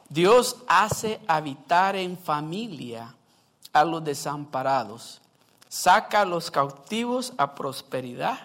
[0.10, 3.16] Dios hace habitar en familia
[3.72, 5.22] a los desamparados,
[5.70, 8.38] saca a los cautivos a prosperidad,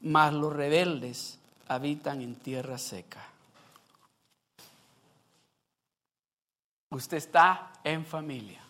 [0.00, 3.22] mas los rebeldes habitan en tierra seca.
[6.88, 8.62] Usted está en familia.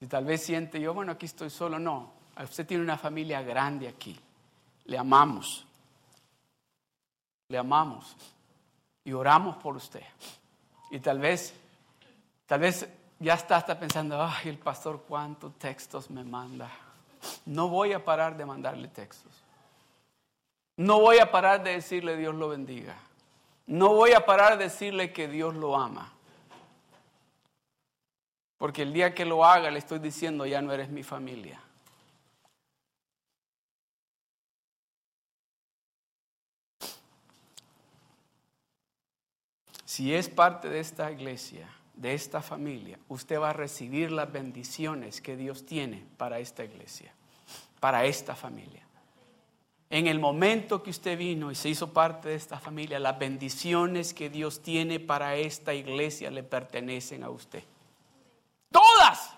[0.00, 1.78] Y tal vez siente yo, bueno, aquí estoy solo.
[1.78, 4.18] No, usted tiene una familia grande aquí.
[4.86, 5.67] Le amamos
[7.48, 8.16] le amamos
[9.04, 10.02] y oramos por usted.
[10.90, 11.54] Y tal vez,
[12.46, 12.86] tal vez
[13.18, 16.70] ya está hasta pensando, ay, el pastor cuántos textos me manda.
[17.46, 19.32] No voy a parar de mandarle textos.
[20.76, 22.96] No voy a parar de decirle Dios lo bendiga.
[23.66, 26.12] No voy a parar de decirle que Dios lo ama.
[28.58, 31.60] Porque el día que lo haga le estoy diciendo, ya no eres mi familia.
[39.98, 45.20] Si es parte de esta iglesia, de esta familia, usted va a recibir las bendiciones
[45.20, 47.12] que Dios tiene para esta iglesia,
[47.80, 48.86] para esta familia.
[49.90, 54.14] En el momento que usted vino y se hizo parte de esta familia, las bendiciones
[54.14, 57.64] que Dios tiene para esta iglesia le pertenecen a usted.
[58.70, 59.34] Todas.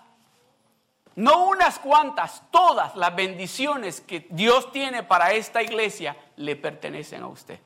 [1.15, 7.27] No unas cuantas, todas las bendiciones que Dios tiene para esta iglesia le pertenecen a
[7.29, 7.59] usted.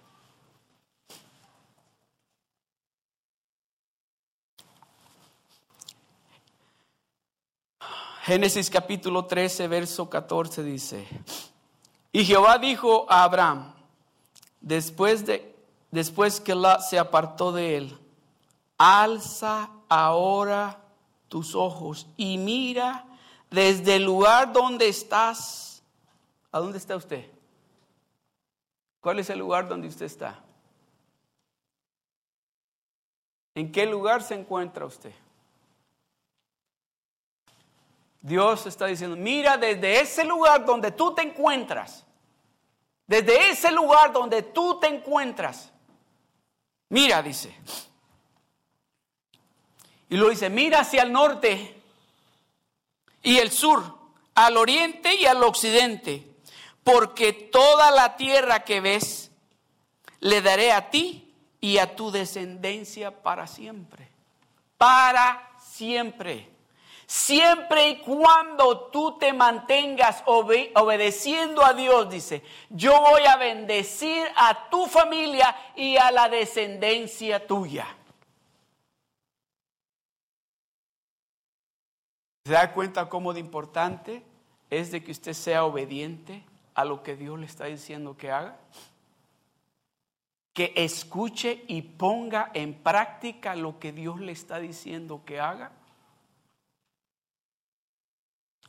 [8.25, 11.07] Génesis capítulo 13, verso 14 dice,
[12.11, 13.71] y Jehová dijo a Abraham,
[14.59, 15.55] después, de,
[15.91, 17.99] después que la, se apartó de él,
[18.79, 20.81] alza ahora
[21.27, 23.05] tus ojos y mira
[23.51, 25.83] desde el lugar donde estás.
[26.51, 27.29] ¿A dónde está usted?
[29.01, 30.43] ¿Cuál es el lugar donde usted está?
[33.53, 35.13] ¿En qué lugar se encuentra usted?
[38.25, 42.03] Dios está diciendo, mira desde ese lugar donde tú te encuentras,
[43.05, 45.71] Desde ese lugar donde tú te encuentras.
[46.89, 47.55] Mira, dice.
[50.09, 51.79] Y lo dice, mira hacia el norte
[53.21, 53.95] y el sur,
[54.33, 56.27] al oriente y al occidente,
[56.83, 59.29] porque toda la tierra que ves
[60.19, 64.09] le daré a ti y a tu descendencia para siempre.
[64.79, 66.55] Para siempre.
[67.08, 74.70] Siempre y cuando tú te mantengas obedeciendo a Dios, dice, yo voy a bendecir a
[74.70, 77.86] tu familia y a la descendencia tuya.
[82.46, 84.24] ¿Se da cuenta cómo de importante
[84.70, 88.58] es de que usted sea obediente a lo que Dios le está diciendo que haga?
[90.54, 95.72] Que escuche y ponga en práctica lo que Dios le está diciendo que haga.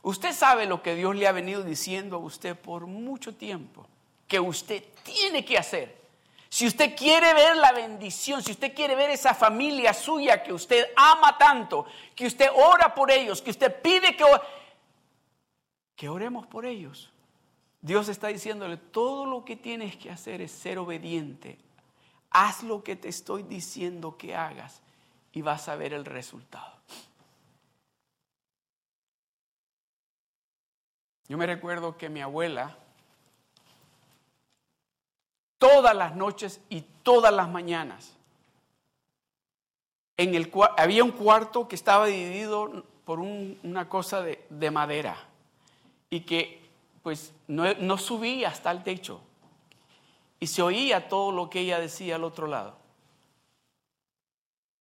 [0.07, 3.85] Usted sabe lo que Dios le ha venido diciendo a usted por mucho tiempo,
[4.25, 5.97] que usted tiene que hacer.
[6.47, 10.91] Si usted quiere ver la bendición, si usted quiere ver esa familia suya que usted
[10.95, 14.23] ama tanto, que usted ora por ellos, que usted pide que,
[15.97, 17.11] que oremos por ellos,
[17.81, 21.57] Dios está diciéndole, todo lo que tienes que hacer es ser obediente.
[22.29, 24.81] Haz lo que te estoy diciendo que hagas
[25.33, 26.77] y vas a ver el resultado.
[31.29, 32.77] Yo me recuerdo que mi abuela,
[35.57, 38.15] todas las noches y todas las mañanas,
[40.15, 45.17] en el, había un cuarto que estaba dividido por una cosa de, madera
[46.09, 46.65] y que
[47.03, 49.21] pues no, no subía hasta el techo
[50.39, 52.77] y se oía todo lo que ella decía al otro lado.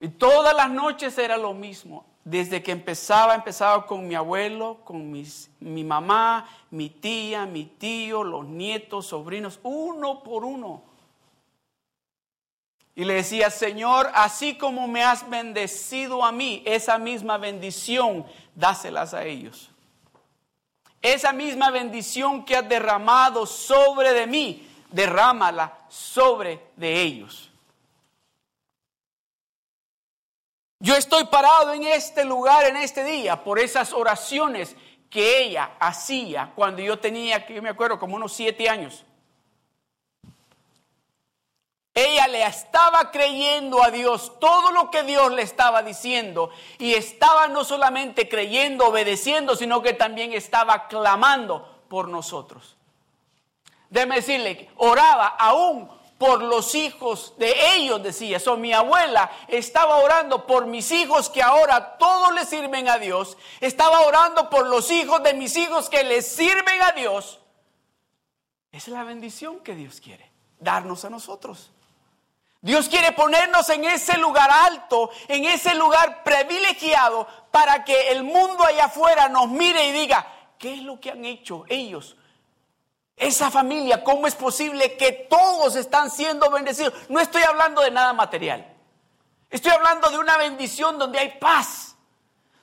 [0.01, 5.13] Y todas las noches era lo mismo desde que empezaba, empezaba con mi abuelo, con
[5.13, 10.83] mi mamá, mi tía, mi tío, los nietos, sobrinos, uno por uno.
[12.97, 19.15] Y le decía, Señor, así como me has bendecido a mí, esa misma bendición, dáselas
[19.15, 19.71] a ellos.
[21.01, 27.53] Esa misma bendición que has derramado sobre de mí, derrámala sobre de ellos.
[30.87, 34.77] Yo estoy parado en este lugar, en este día, por esas oraciones
[35.11, 39.05] que ella hacía cuando yo tenía, que yo me acuerdo, como unos siete años.
[41.93, 47.49] Ella le estaba creyendo a Dios todo lo que Dios le estaba diciendo y estaba
[47.49, 52.77] no solamente creyendo, obedeciendo, sino que también estaba clamando por nosotros.
[53.91, 58.41] Déjeme decirle, oraba aún por los hijos de ellos, decía.
[58.41, 63.37] So, mi abuela estaba orando por mis hijos que ahora todos le sirven a Dios.
[63.61, 67.41] Estaba orando por los hijos de mis hijos que le sirven a Dios.
[68.73, 71.71] Esa es la bendición que Dios quiere darnos a nosotros.
[72.63, 78.65] Dios quiere ponernos en ese lugar alto, en ese lugar privilegiado, para que el mundo
[78.65, 80.27] allá afuera nos mire y diga,
[80.59, 82.17] ¿qué es lo que han hecho ellos
[83.17, 86.93] esa familia, ¿cómo es posible que todos están siendo bendecidos?
[87.09, 88.75] No estoy hablando de nada material.
[89.49, 91.97] Estoy hablando de una bendición donde hay paz,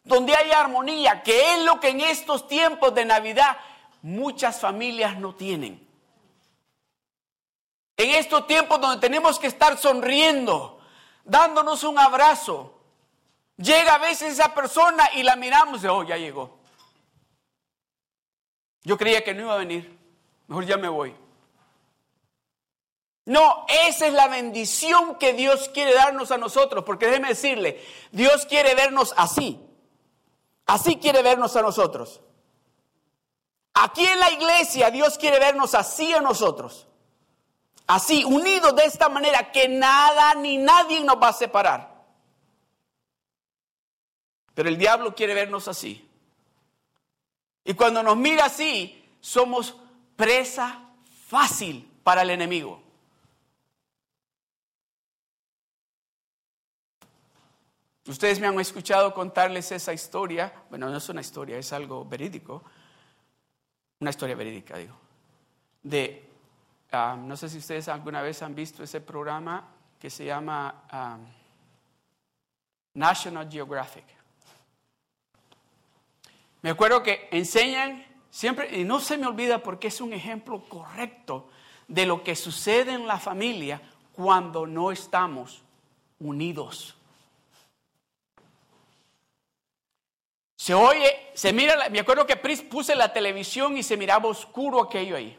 [0.03, 3.57] donde hay armonía, que es lo que en estos tiempos de Navidad
[4.03, 5.87] muchas familias no tienen.
[7.97, 10.79] En estos tiempos donde tenemos que estar sonriendo,
[11.23, 12.79] dándonos un abrazo,
[13.57, 16.59] llega a veces esa persona y la miramos y, oh, ya llegó.
[18.83, 20.02] Yo creía que no iba a venir.
[20.53, 21.15] Mejor ya me voy.
[23.25, 28.45] No, esa es la bendición que Dios quiere darnos a nosotros, porque déjeme decirle, Dios
[28.45, 29.59] quiere vernos así.
[30.67, 32.21] Así quiere vernos a nosotros.
[33.73, 36.85] Aquí en la iglesia Dios quiere vernos así a nosotros.
[37.87, 42.05] Así, unidos de esta manera que nada ni nadie nos va a separar.
[44.53, 46.07] Pero el diablo quiere vernos así.
[47.65, 49.77] Y cuando nos mira así, somos
[50.23, 50.79] presa
[51.27, 52.81] fácil para el enemigo.
[58.07, 62.63] Ustedes me han escuchado contarles esa historia, bueno, no es una historia, es algo verídico,
[63.99, 64.95] una historia verídica, digo,
[65.81, 66.25] de,
[66.93, 69.67] ah, no sé si ustedes alguna vez han visto ese programa
[69.99, 71.17] que se llama ah,
[72.93, 74.05] National Geographic.
[76.61, 81.51] Me acuerdo que enseñan Siempre, y no se me olvida porque es un ejemplo correcto
[81.87, 83.79] de lo que sucede en la familia
[84.11, 85.61] cuando no estamos
[86.19, 86.95] unidos.
[90.55, 95.15] Se oye, se mira, me acuerdo que puse la televisión y se miraba oscuro aquello
[95.15, 95.37] ahí.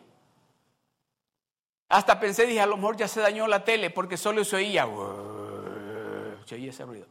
[1.88, 4.86] Hasta pensé, dije, a lo mejor ya se dañó la tele porque solo se oía,
[6.44, 7.08] se oía ese ruido.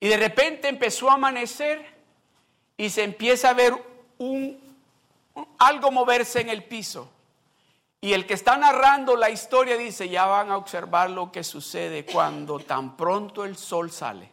[0.00, 2.00] Y de repente empezó a amanecer
[2.76, 3.89] y se empieza a ver
[4.20, 4.60] un,
[5.58, 7.10] algo moverse en el piso.
[8.02, 12.06] Y el que está narrando la historia dice, ya van a observar lo que sucede
[12.06, 14.30] cuando tan pronto el sol sale.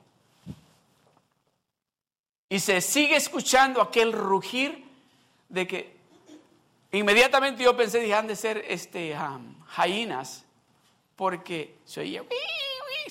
[2.50, 4.86] Y se sigue escuchando aquel rugir
[5.50, 5.98] de que
[6.94, 9.18] inmediatamente yo pensé, dije, han de ser este,
[9.68, 10.46] jainas,
[11.18, 12.24] porque se oía,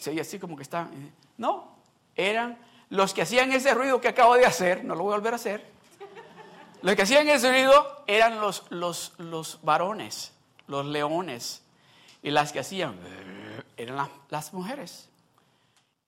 [0.01, 0.89] se oía así como que está.
[1.37, 1.77] No,
[2.15, 2.59] eran
[2.89, 5.37] los que hacían ese ruido que acabo de hacer, no lo voy a volver a
[5.37, 5.76] hacer.
[6.83, 10.33] Los que hacían ese ruido eran los, los, los varones,
[10.67, 11.63] los leones.
[12.23, 12.97] Y las que hacían
[13.77, 15.09] eran las mujeres.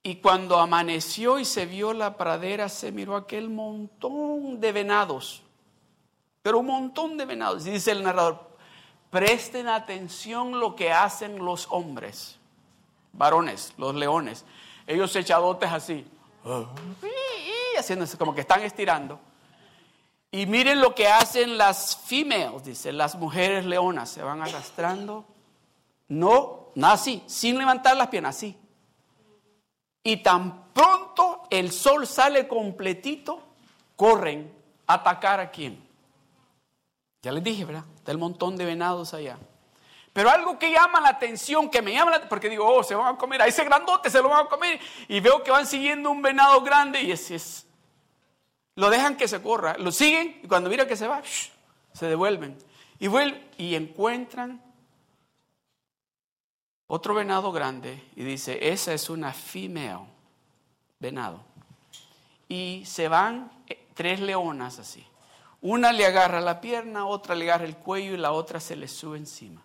[0.03, 5.43] Y cuando amaneció y se vio la pradera, se miró aquel montón de venados.
[6.43, 7.67] Pero un montón de venados.
[7.67, 8.49] Y dice el narrador,
[9.11, 12.39] presten atención lo que hacen los hombres,
[13.13, 14.45] varones, los leones.
[14.87, 16.07] Ellos echadotes así,
[17.79, 19.21] haciéndose como que están estirando.
[20.31, 25.25] Y miren lo que hacen las females, dice, las mujeres leonas, se van arrastrando.
[26.09, 28.57] No, no así, sin levantar las piernas, así.
[30.03, 33.43] Y tan pronto el sol sale completito,
[33.97, 34.53] corren
[34.87, 35.87] a atacar a quién.
[37.23, 37.85] Ya les dije, ¿verdad?
[37.97, 39.39] Está el montón de venados allá.
[40.13, 43.15] Pero algo que llama la atención, que me llama la porque digo, oh, se van
[43.15, 44.81] a comer, a ese grandote se lo van a comer.
[45.09, 47.68] Y veo que van siguiendo un venado grande y ese es.
[48.79, 51.21] Lo dejan que se corra, lo siguen y cuando mira que se va,
[51.93, 52.57] se devuelven.
[53.01, 54.63] Y vuelven y encuentran
[56.87, 60.07] otro venado grande y dice, esa es una female
[61.01, 61.41] venado.
[62.49, 65.05] Y se van eh, tres leonas así.
[65.61, 68.87] Una le agarra la pierna, otra le agarra el cuello y la otra se le
[68.87, 69.61] sube encima.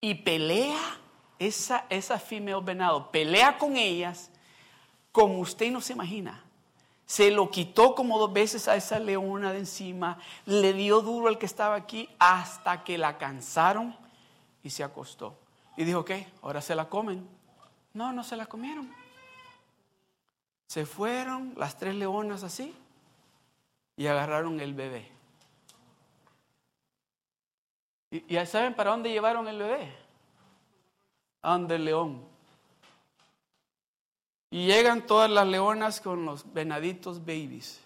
[0.00, 0.98] Y pelea
[1.38, 2.20] esa, esa
[2.64, 4.32] venado, pelea con ellas
[5.12, 6.49] como usted no se imagina.
[7.10, 11.38] Se lo quitó como dos veces a esa leona de encima, le dio duro al
[11.38, 13.96] que estaba aquí hasta que la cansaron
[14.62, 15.36] y se acostó.
[15.76, 16.28] Y dijo, ¿qué?
[16.40, 17.28] Ahora se la comen.
[17.94, 18.94] No, no se la comieron.
[20.68, 22.72] Se fueron las tres leonas así
[23.96, 25.10] y agarraron el bebé.
[28.12, 29.92] ¿Y, saben para dónde llevaron el bebé?
[31.42, 32.29] A donde el león.
[34.50, 37.80] Y llegan todas las leonas con los venaditos babies.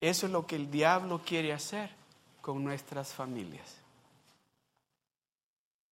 [0.00, 1.90] Eso es lo que el diablo quiere hacer
[2.40, 3.80] con nuestras familias.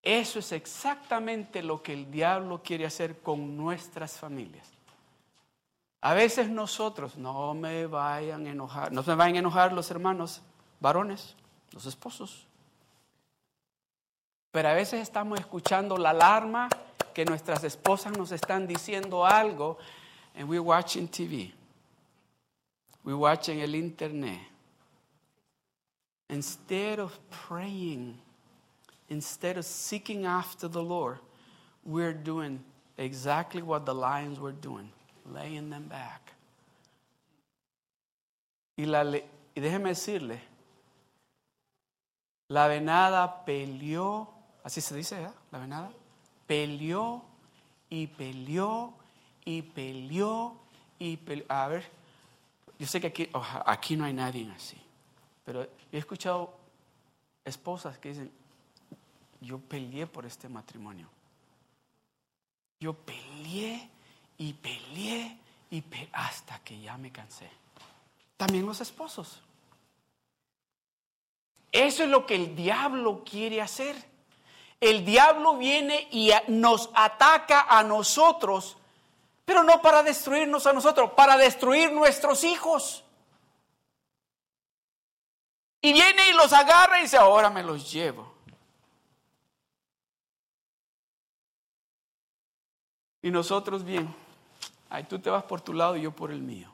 [0.02, 4.66] Eso es exactamente lo que el diablo quiere hacer con nuestras familias.
[6.00, 10.42] A veces nosotros, no me vayan a enojar, no se vayan a enojar los hermanos
[10.80, 11.34] varones,
[11.72, 12.46] los esposos.
[14.52, 16.68] Pero a veces estamos escuchando la alarma
[17.18, 19.76] que nuestras esposas nos están diciendo algo
[20.36, 21.52] and we're watching TV.
[23.02, 24.38] We're watching el internet.
[26.30, 28.20] Instead of praying
[29.08, 31.18] instead of seeking after the Lord,
[31.84, 32.60] we're doing
[32.96, 34.88] exactly what the lions were doing,
[35.26, 36.34] laying them back.
[38.76, 38.84] Y,
[39.56, 40.38] déjeme decirle,
[42.46, 44.28] la venada peleó,
[44.62, 45.30] así se dice, ¿eh?
[45.50, 45.90] La venada
[46.48, 47.22] peleó
[47.88, 48.94] y peleó
[49.44, 50.56] y peleó
[50.98, 51.46] y peleó.
[51.48, 51.88] A ver,
[52.78, 53.30] yo sé que aquí,
[53.66, 54.76] aquí no hay nadie así,
[55.44, 56.58] pero he escuchado
[57.44, 58.32] esposas que dicen,
[59.40, 61.08] yo peleé por este matrimonio.
[62.80, 63.88] Yo peleé
[64.38, 65.38] y peleé
[65.70, 65.82] y
[66.12, 67.50] hasta que ya me cansé.
[68.36, 69.42] También los esposos.
[71.72, 73.96] Eso es lo que el diablo quiere hacer.
[74.80, 78.76] El diablo viene y nos ataca a nosotros,
[79.44, 83.04] pero no para destruirnos a nosotros, para destruir nuestros hijos.
[85.80, 88.34] Y viene y los agarra y dice, ahora me los llevo.
[93.22, 94.14] Y nosotros bien,
[94.88, 96.72] ahí tú te vas por tu lado y yo por el mío.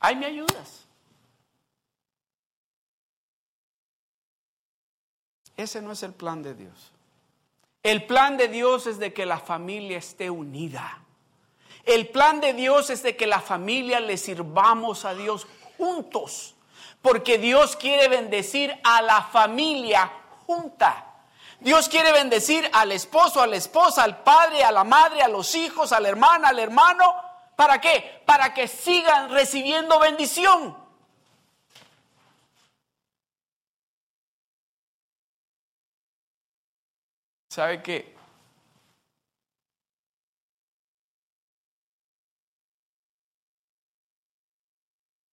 [0.00, 0.83] Ahí me ayudas.
[5.56, 6.92] Ese no es el plan de Dios.
[7.82, 11.00] El plan de Dios es de que la familia esté unida.
[11.84, 15.46] El plan de Dios es de que la familia le sirvamos a Dios
[15.76, 16.54] juntos.
[17.02, 20.10] Porque Dios quiere bendecir a la familia
[20.46, 21.14] junta.
[21.60, 25.54] Dios quiere bendecir al esposo, a la esposa, al padre, a la madre, a los
[25.54, 27.14] hijos, a la hermana, al hermano.
[27.54, 28.22] ¿Para qué?
[28.24, 30.83] Para que sigan recibiendo bendición.
[37.54, 38.12] ¿Sabe qué?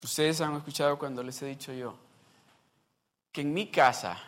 [0.03, 1.97] Ustedes han escuchado cuando les he dicho yo
[3.31, 4.21] que en mi casa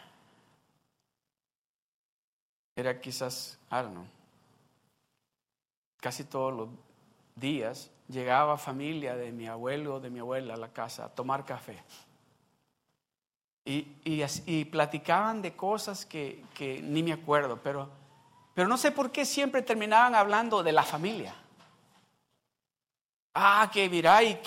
[2.75, 4.07] era quizás, know,
[5.97, 6.69] casi todos los
[7.35, 11.45] días llegaba familia de mi abuelo o de mi abuela a la casa a tomar
[11.45, 11.83] café.
[13.65, 13.87] Y,
[14.45, 16.43] y, platicaban de cosas que,
[16.83, 17.89] ni me acuerdo, pero,
[18.53, 21.33] pero no sé por qué siempre terminaban hablando de la familia.
[23.33, 24.37] Ah, que mira, y,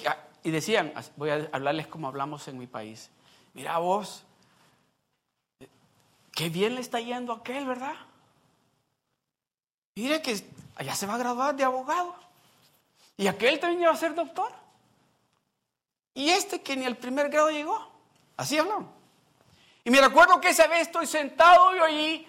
[0.50, 3.10] decían, voy a hablarles como hablamos en mi país,
[3.54, 4.22] mira vos,
[6.32, 7.94] qué bien le está yendo a aquel, ¿verdad?
[9.94, 10.44] Mire que
[10.76, 12.14] allá se va a graduar de abogado.
[13.16, 14.52] Y aquel también va a ser doctor.
[16.12, 17.90] Y este que ni el primer grado llegó.
[18.36, 18.95] Así hablamos.
[19.86, 22.26] Y me recuerdo que esa vez estoy sentado yo allí.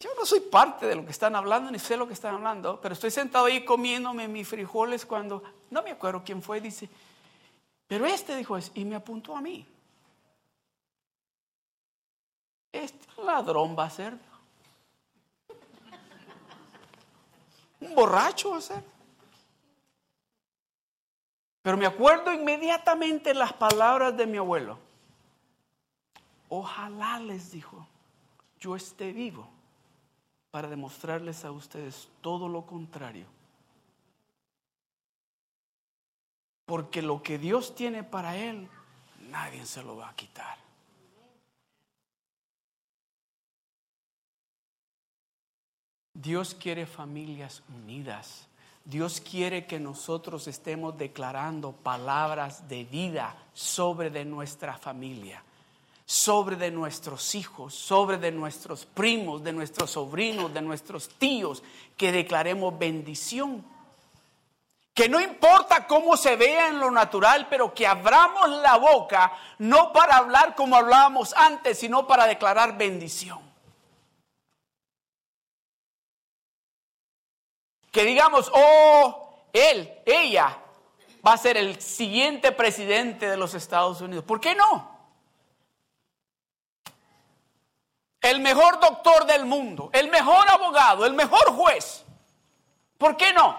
[0.00, 2.80] Yo no soy parte de lo que están hablando, ni sé lo que están hablando,
[2.80, 6.88] pero estoy sentado ahí comiéndome mis frijoles cuando, no me acuerdo quién fue, dice,
[7.86, 9.66] pero este dijo eso, y me apuntó a mí.
[12.72, 14.14] Este ladrón va a ser.
[17.80, 18.82] Un borracho va a ser.
[21.60, 24.85] Pero me acuerdo inmediatamente las palabras de mi abuelo.
[26.48, 27.86] Ojalá les dijo,
[28.60, 29.48] yo esté vivo
[30.50, 33.26] para demostrarles a ustedes todo lo contrario.
[36.64, 38.68] Porque lo que Dios tiene para él,
[39.30, 40.58] nadie se lo va a quitar.
[46.12, 48.48] Dios quiere familias unidas.
[48.86, 55.42] Dios quiere que nosotros estemos declarando palabras de vida sobre de nuestra familia,
[56.06, 61.62] sobre de nuestros hijos, sobre de nuestros primos, de nuestros sobrinos, de nuestros tíos,
[61.98, 63.62] que declaremos bendición.
[64.94, 69.92] Que no importa cómo se vea en lo natural, pero que abramos la boca no
[69.92, 73.46] para hablar como hablábamos antes, sino para declarar bendición.
[77.96, 80.58] que digamos, oh, él, ella
[81.26, 84.22] va a ser el siguiente presidente de los Estados Unidos.
[84.22, 84.95] ¿Por qué no?
[88.26, 92.04] El mejor doctor del mundo, el mejor abogado, el mejor juez.
[92.98, 93.56] ¿Por qué no?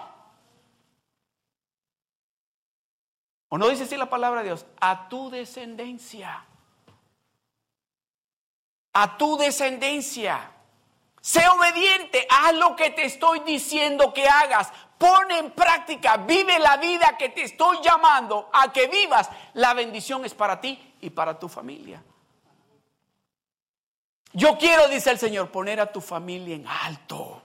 [3.48, 4.66] ¿O no dice así la palabra de Dios?
[4.78, 6.44] A tu descendencia.
[8.92, 10.50] A tu descendencia.
[11.22, 14.70] Sé obediente, haz lo que te estoy diciendo que hagas.
[14.98, 19.30] Pon en práctica, vive la vida que te estoy llamando a que vivas.
[19.54, 22.02] La bendición es para ti y para tu familia.
[24.32, 27.42] Yo quiero, dice el Señor, poner a tu familia en alto.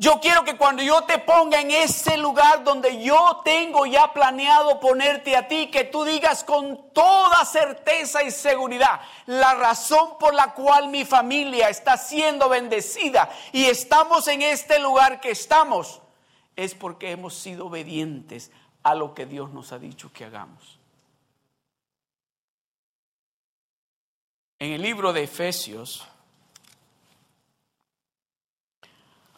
[0.00, 4.78] Yo quiero que cuando yo te ponga en ese lugar donde yo tengo ya planeado
[4.78, 10.54] ponerte a ti, que tú digas con toda certeza y seguridad la razón por la
[10.54, 16.00] cual mi familia está siendo bendecida y estamos en este lugar que estamos,
[16.54, 18.52] es porque hemos sido obedientes
[18.84, 20.77] a lo que Dios nos ha dicho que hagamos.
[24.58, 26.06] En el libro de Efesios,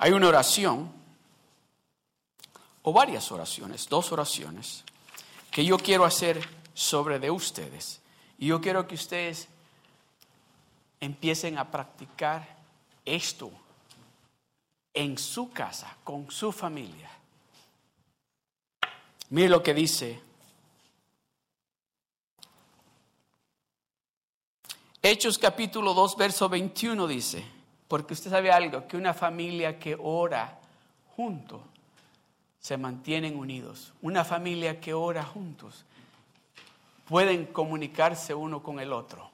[0.03, 0.91] Hay una oración,
[2.83, 4.83] o varias oraciones, dos oraciones,
[5.51, 6.41] que yo quiero hacer
[6.73, 8.01] sobre de ustedes.
[8.39, 9.47] Y yo quiero que ustedes
[11.01, 12.49] empiecen a practicar
[13.05, 13.51] esto
[14.95, 17.11] en su casa, con su familia.
[19.29, 20.30] Mire lo que dice.
[25.03, 27.43] Hechos capítulo 2, verso 21 dice.
[27.89, 30.59] Porque usted sabe algo, que una familia que ora
[31.17, 31.63] junto
[32.59, 33.95] se mantienen unidos.
[34.03, 35.87] Una familia que ora juntos
[37.09, 39.31] pueden comunicarse uno con el otro.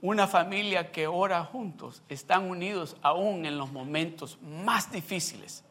[0.00, 5.64] Una familia que ora juntos están unidos aún en los momentos más difíciles.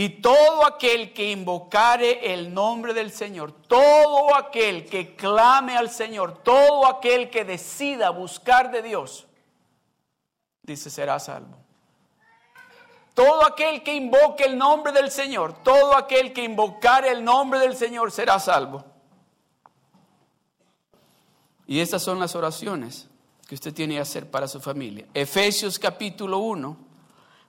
[0.00, 6.38] Y todo aquel que invocare el nombre del Señor, todo aquel que clame al Señor,
[6.42, 9.26] todo aquel que decida buscar de Dios,
[10.62, 11.58] dice, será salvo.
[13.12, 17.76] Todo aquel que invoque el nombre del Señor, todo aquel que invocare el nombre del
[17.76, 18.82] Señor será salvo.
[21.66, 23.06] Y estas son las oraciones
[23.46, 25.06] que usted tiene que hacer para su familia.
[25.12, 26.89] Efesios capítulo 1,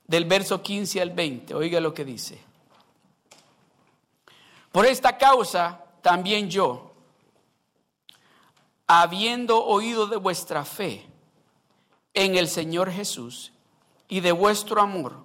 [0.05, 1.55] del verso 15 al 20.
[1.55, 2.41] Oiga lo que dice.
[4.71, 6.91] Por esta causa también yo,
[8.87, 11.05] habiendo oído de vuestra fe,
[12.13, 13.51] en el Señor Jesús
[14.07, 15.23] y de vuestro amor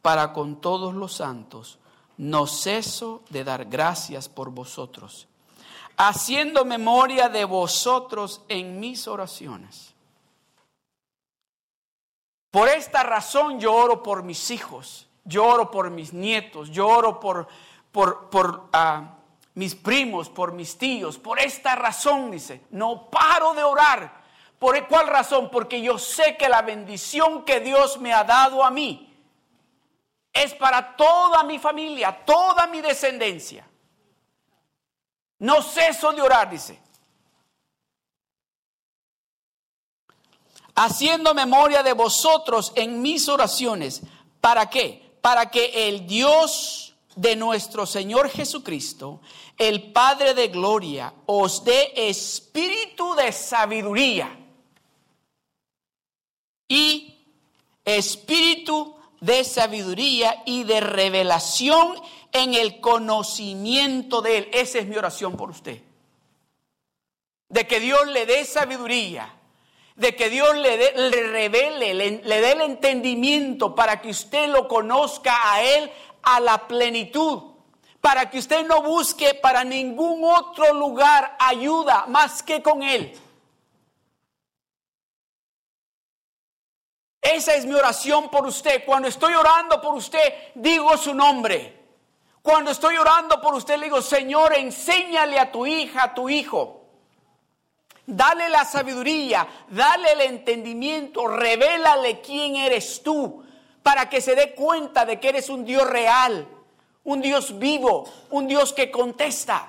[0.00, 1.78] para con todos los santos,
[2.16, 5.28] no ceso de dar gracias por vosotros,
[5.96, 9.91] haciendo memoria de vosotros en mis oraciones.
[12.52, 17.18] Por esta razón yo oro por mis hijos, yo oro por mis nietos, yo oro
[17.18, 19.14] por, ah,
[19.54, 21.16] mis primos, por mis tíos.
[21.16, 24.22] Por esta razón, dice, no paro de orar.
[24.58, 25.48] ¿Por cuál razón?
[25.50, 29.16] Porque yo sé que la bendición que Dios me ha dado a mí
[30.30, 33.66] es para toda mi familia, toda mi descendencia.
[35.38, 36.82] No ceso de orar, dice.
[40.74, 44.02] Haciendo memoria de vosotros en mis oraciones.
[44.40, 45.12] ¿Para qué?
[45.20, 49.20] Para que el Dios de nuestro Señor Jesucristo,
[49.58, 54.38] el Padre de Gloria, os dé espíritu de sabiduría
[56.68, 57.18] y
[57.84, 61.94] espíritu de sabiduría y de revelación
[62.32, 64.48] en el conocimiento de Él.
[64.52, 65.82] Esa es mi oración por usted.
[67.48, 69.32] De que Dios le dé sabiduría,
[69.96, 74.68] de que Dios le, le revele, le, le dé el entendimiento para que usted lo
[74.68, 75.90] conozca a Él
[76.22, 77.52] a la plenitud.
[78.00, 83.16] Para que usted no busque para ningún otro lugar ayuda más que con Él.
[87.20, 88.84] Esa es mi oración por usted.
[88.84, 91.80] Cuando estoy orando por usted, digo su nombre.
[92.42, 96.81] Cuando estoy orando por usted, le digo, Señor, enséñale a tu hija, a tu hijo.
[98.06, 103.44] Dale la sabiduría, dale el entendimiento, revélale quién eres tú,
[103.82, 106.46] para que se dé cuenta de que eres un Dios real,
[107.04, 109.68] un Dios vivo, un Dios que contesta.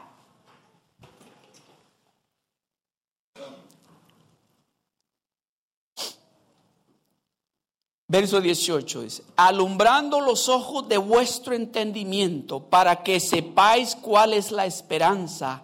[8.08, 14.68] Verso 18 dice, alumbrando los ojos de vuestro entendimiento para que sepáis cuál es la
[14.68, 15.64] esperanza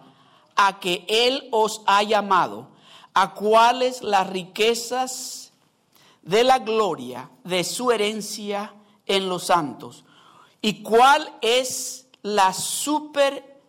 [0.56, 2.68] a que Él os ha llamado,
[3.14, 5.52] a cuáles las riquezas
[6.22, 8.74] de la gloria de su herencia
[9.06, 10.04] en los santos,
[10.62, 13.60] y cuál es la super,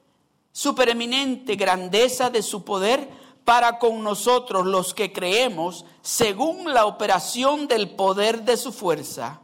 [0.51, 3.09] supereminente grandeza de su poder
[3.45, 9.41] para con nosotros los que creemos según la operación del poder de su fuerza.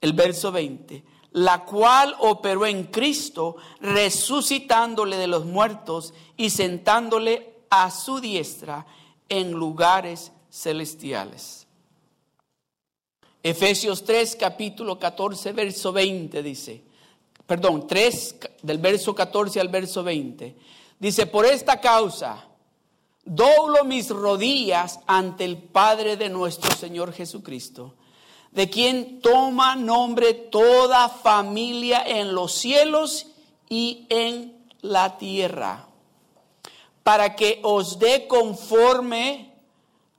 [0.00, 1.04] El verso 20,
[1.38, 8.86] la cual operó en Cristo, resucitándole de los muertos y sentándole a su diestra
[9.28, 11.66] en lugares celestiales.
[13.40, 16.82] Efesios 3, capítulo 14, verso 20 dice,
[17.46, 20.56] perdón, 3 del verso 14 al verso 20,
[20.98, 22.48] dice, por esta causa,
[23.24, 27.94] doblo mis rodillas ante el Padre de nuestro Señor Jesucristo,
[28.58, 33.28] de quien toma nombre toda familia en los cielos
[33.68, 35.86] y en la tierra,
[37.04, 39.54] para que os dé conforme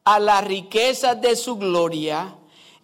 [0.06, 2.34] a la riqueza de su gloria,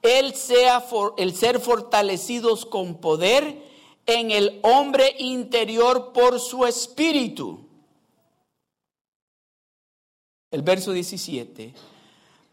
[0.01, 0.85] el, sea
[1.15, 3.63] el ser fortalecidos con poder
[4.05, 7.61] en el hombre interior por su espíritu.
[10.51, 11.73] El verso 17,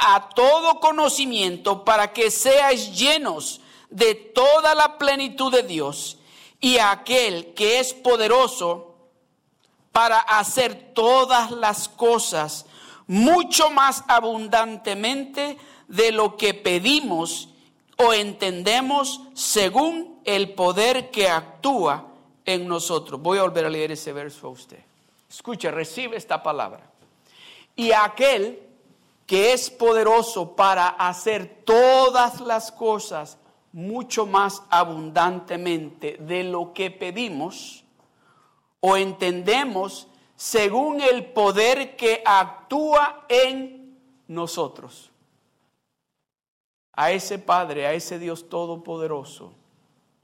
[0.00, 6.18] a todo conocimiento para que seáis llenos de toda la plenitud de Dios
[6.60, 8.94] y aquel que es poderoso
[9.90, 12.66] para hacer todas las cosas
[13.08, 17.48] mucho más abundantemente de lo que pedimos
[17.96, 22.06] o entendemos según el poder que actúa
[22.44, 23.20] en nosotros.
[23.20, 24.78] Voy a volver a leer ese verso a usted.
[25.28, 26.88] Escucha, recibe esta palabra.
[27.74, 28.67] Y aquel
[29.28, 33.36] que es poderoso para hacer todas las cosas
[33.72, 37.84] mucho más abundantemente de lo que pedimos
[38.80, 43.98] o entendemos según el poder que actúa en
[44.28, 45.10] nosotros.
[46.94, 49.52] A ese Padre, a ese Dios Todopoderoso,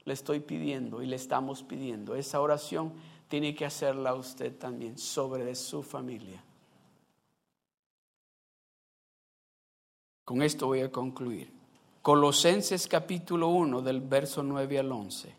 [0.03, 2.15] le estoy pidiendo y le estamos pidiendo.
[2.15, 2.91] Esa oración
[3.27, 6.43] tiene que hacerla usted también sobre su familia.
[10.25, 11.51] Con esto voy a concluir.
[12.01, 15.35] Colosenses capítulo 1 del verso 9 al 11.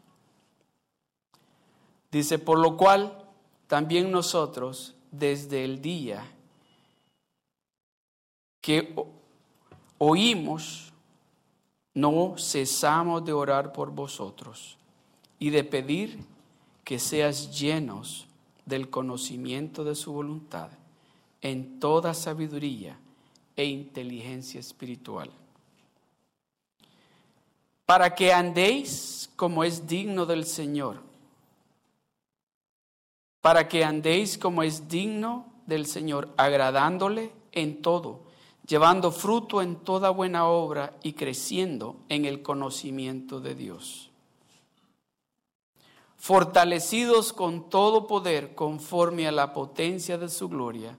[2.12, 3.24] Dice, por lo cual
[3.66, 6.24] también nosotros desde el día
[8.60, 8.94] que
[9.98, 10.92] oímos,
[11.94, 14.76] no cesamos de orar por vosotros
[15.38, 16.24] y de pedir
[16.84, 18.28] que seas llenos
[18.66, 20.70] del conocimiento de su voluntad
[21.40, 22.98] en toda sabiduría
[23.56, 25.30] e inteligencia espiritual,
[27.86, 31.00] para que andéis como es digno del Señor,
[33.40, 38.20] para que andéis como es digno del Señor, agradándole en todo,
[38.66, 44.10] llevando fruto en toda buena obra y creciendo en el conocimiento de Dios.
[46.18, 50.96] Fortalecidos con todo poder conforme a la potencia de su gloria,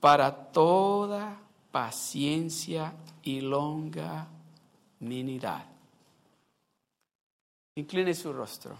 [0.00, 1.40] para toda
[1.70, 2.92] paciencia
[3.22, 5.64] y longanimidad.
[7.76, 8.76] Incline su rostro.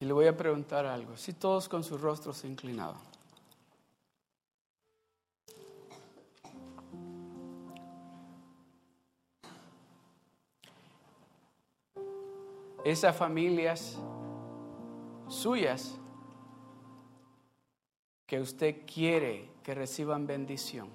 [0.00, 1.16] Y le voy a preguntar algo.
[1.16, 3.11] Si todos con sus rostros inclinados.
[12.84, 13.98] Esas familias
[15.28, 15.98] suyas
[18.26, 20.88] que usted quiere que reciban bendición.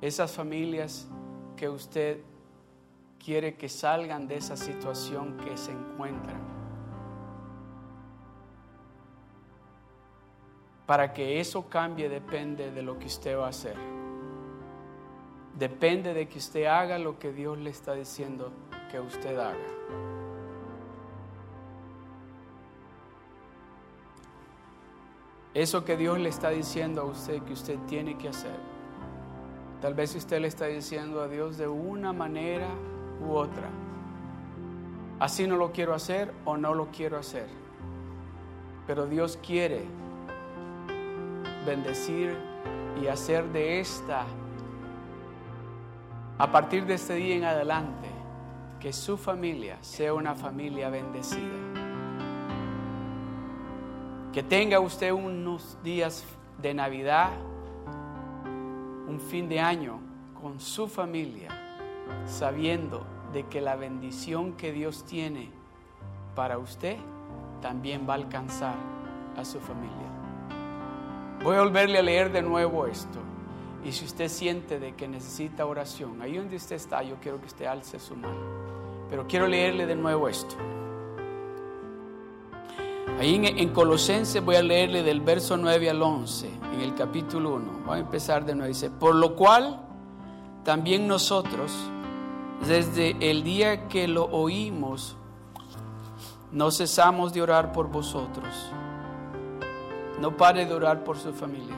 [0.00, 1.08] Esas familias
[1.56, 2.20] que usted
[3.22, 6.40] quiere que salgan de esa situación que se encuentran.
[10.86, 13.76] Para que eso cambie depende de lo que usted va a hacer.
[15.58, 18.50] Depende de que usted haga lo que Dios le está diciendo
[18.92, 19.56] que usted haga.
[25.54, 28.56] Eso que Dios le está diciendo a usted que usted tiene que hacer.
[29.80, 32.68] Tal vez usted le está diciendo a Dios de una manera
[33.26, 33.68] u otra.
[35.18, 37.46] Así no lo quiero hacer o no lo quiero hacer.
[38.86, 39.84] Pero Dios quiere
[41.64, 42.36] bendecir
[43.02, 44.24] y hacer de esta,
[46.38, 48.11] a partir de este día en adelante,
[48.82, 51.38] que su familia sea una familia bendecida.
[54.32, 56.24] Que tenga usted unos días
[56.60, 57.30] de Navidad,
[59.06, 60.00] un fin de año
[60.34, 61.48] con su familia,
[62.26, 65.48] sabiendo de que la bendición que Dios tiene
[66.34, 66.96] para usted
[67.60, 68.74] también va a alcanzar
[69.36, 70.10] a su familia.
[71.44, 73.31] Voy a volverle a leer de nuevo esto.
[73.84, 77.46] Y si usted siente de que necesita oración, ahí donde usted está, yo quiero que
[77.46, 78.38] usted alce su mano.
[79.10, 80.54] Pero quiero leerle de nuevo esto.
[83.18, 87.54] Ahí en, en, Colosenses voy a leerle del verso 9 al 11, en el capítulo
[87.54, 87.82] 1.
[87.86, 88.68] Voy a empezar de nuevo.
[88.68, 89.80] Dice, por lo cual
[90.64, 91.72] también nosotros,
[92.66, 95.16] desde el día que lo oímos,
[96.50, 98.72] no cesamos de orar por vosotros
[100.22, 101.76] no pare de orar por su familia.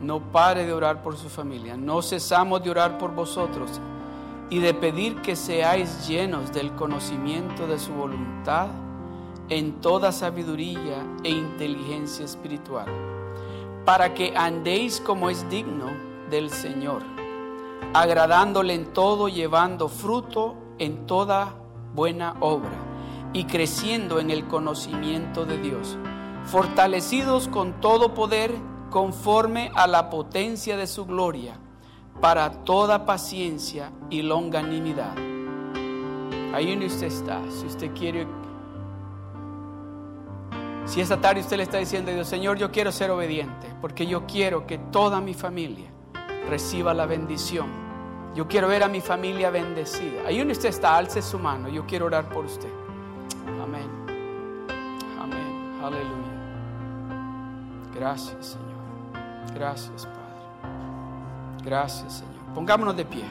[0.00, 1.76] No pare de orar por su familia.
[1.76, 3.80] No cesamos de orar por vosotros
[4.50, 8.68] y de pedir que seáis llenos del conocimiento de su voluntad
[9.48, 12.86] en toda sabiduría e inteligencia espiritual,
[13.84, 15.90] para que andéis como es digno
[16.30, 17.02] del Señor,
[17.94, 21.54] agradándole en todo, llevando fruto en toda
[21.94, 22.70] buena obra
[23.32, 25.96] y creciendo en el conocimiento de Dios
[26.46, 28.54] fortalecidos con todo poder
[28.90, 31.58] conforme a la potencia de su gloria,
[32.20, 35.14] para toda paciencia y longanimidad.
[36.54, 38.26] Ahí donde usted está, si usted quiere,
[40.86, 44.06] si esta tarde usted le está diciendo a Dios, Señor, yo quiero ser obediente, porque
[44.06, 45.90] yo quiero que toda mi familia
[46.48, 47.66] reciba la bendición.
[48.34, 50.26] Yo quiero ver a mi familia bendecida.
[50.26, 52.68] Ahí donde usted está, alce su mano, yo quiero orar por usted.
[53.62, 53.88] Amén.
[55.18, 55.80] Amén.
[55.82, 56.26] Aleluya.
[57.94, 58.65] Gracias, Señor.
[59.58, 61.62] Gracias, Padre.
[61.64, 62.54] Gracias, Señor.
[62.54, 63.24] Pongámonos de pie.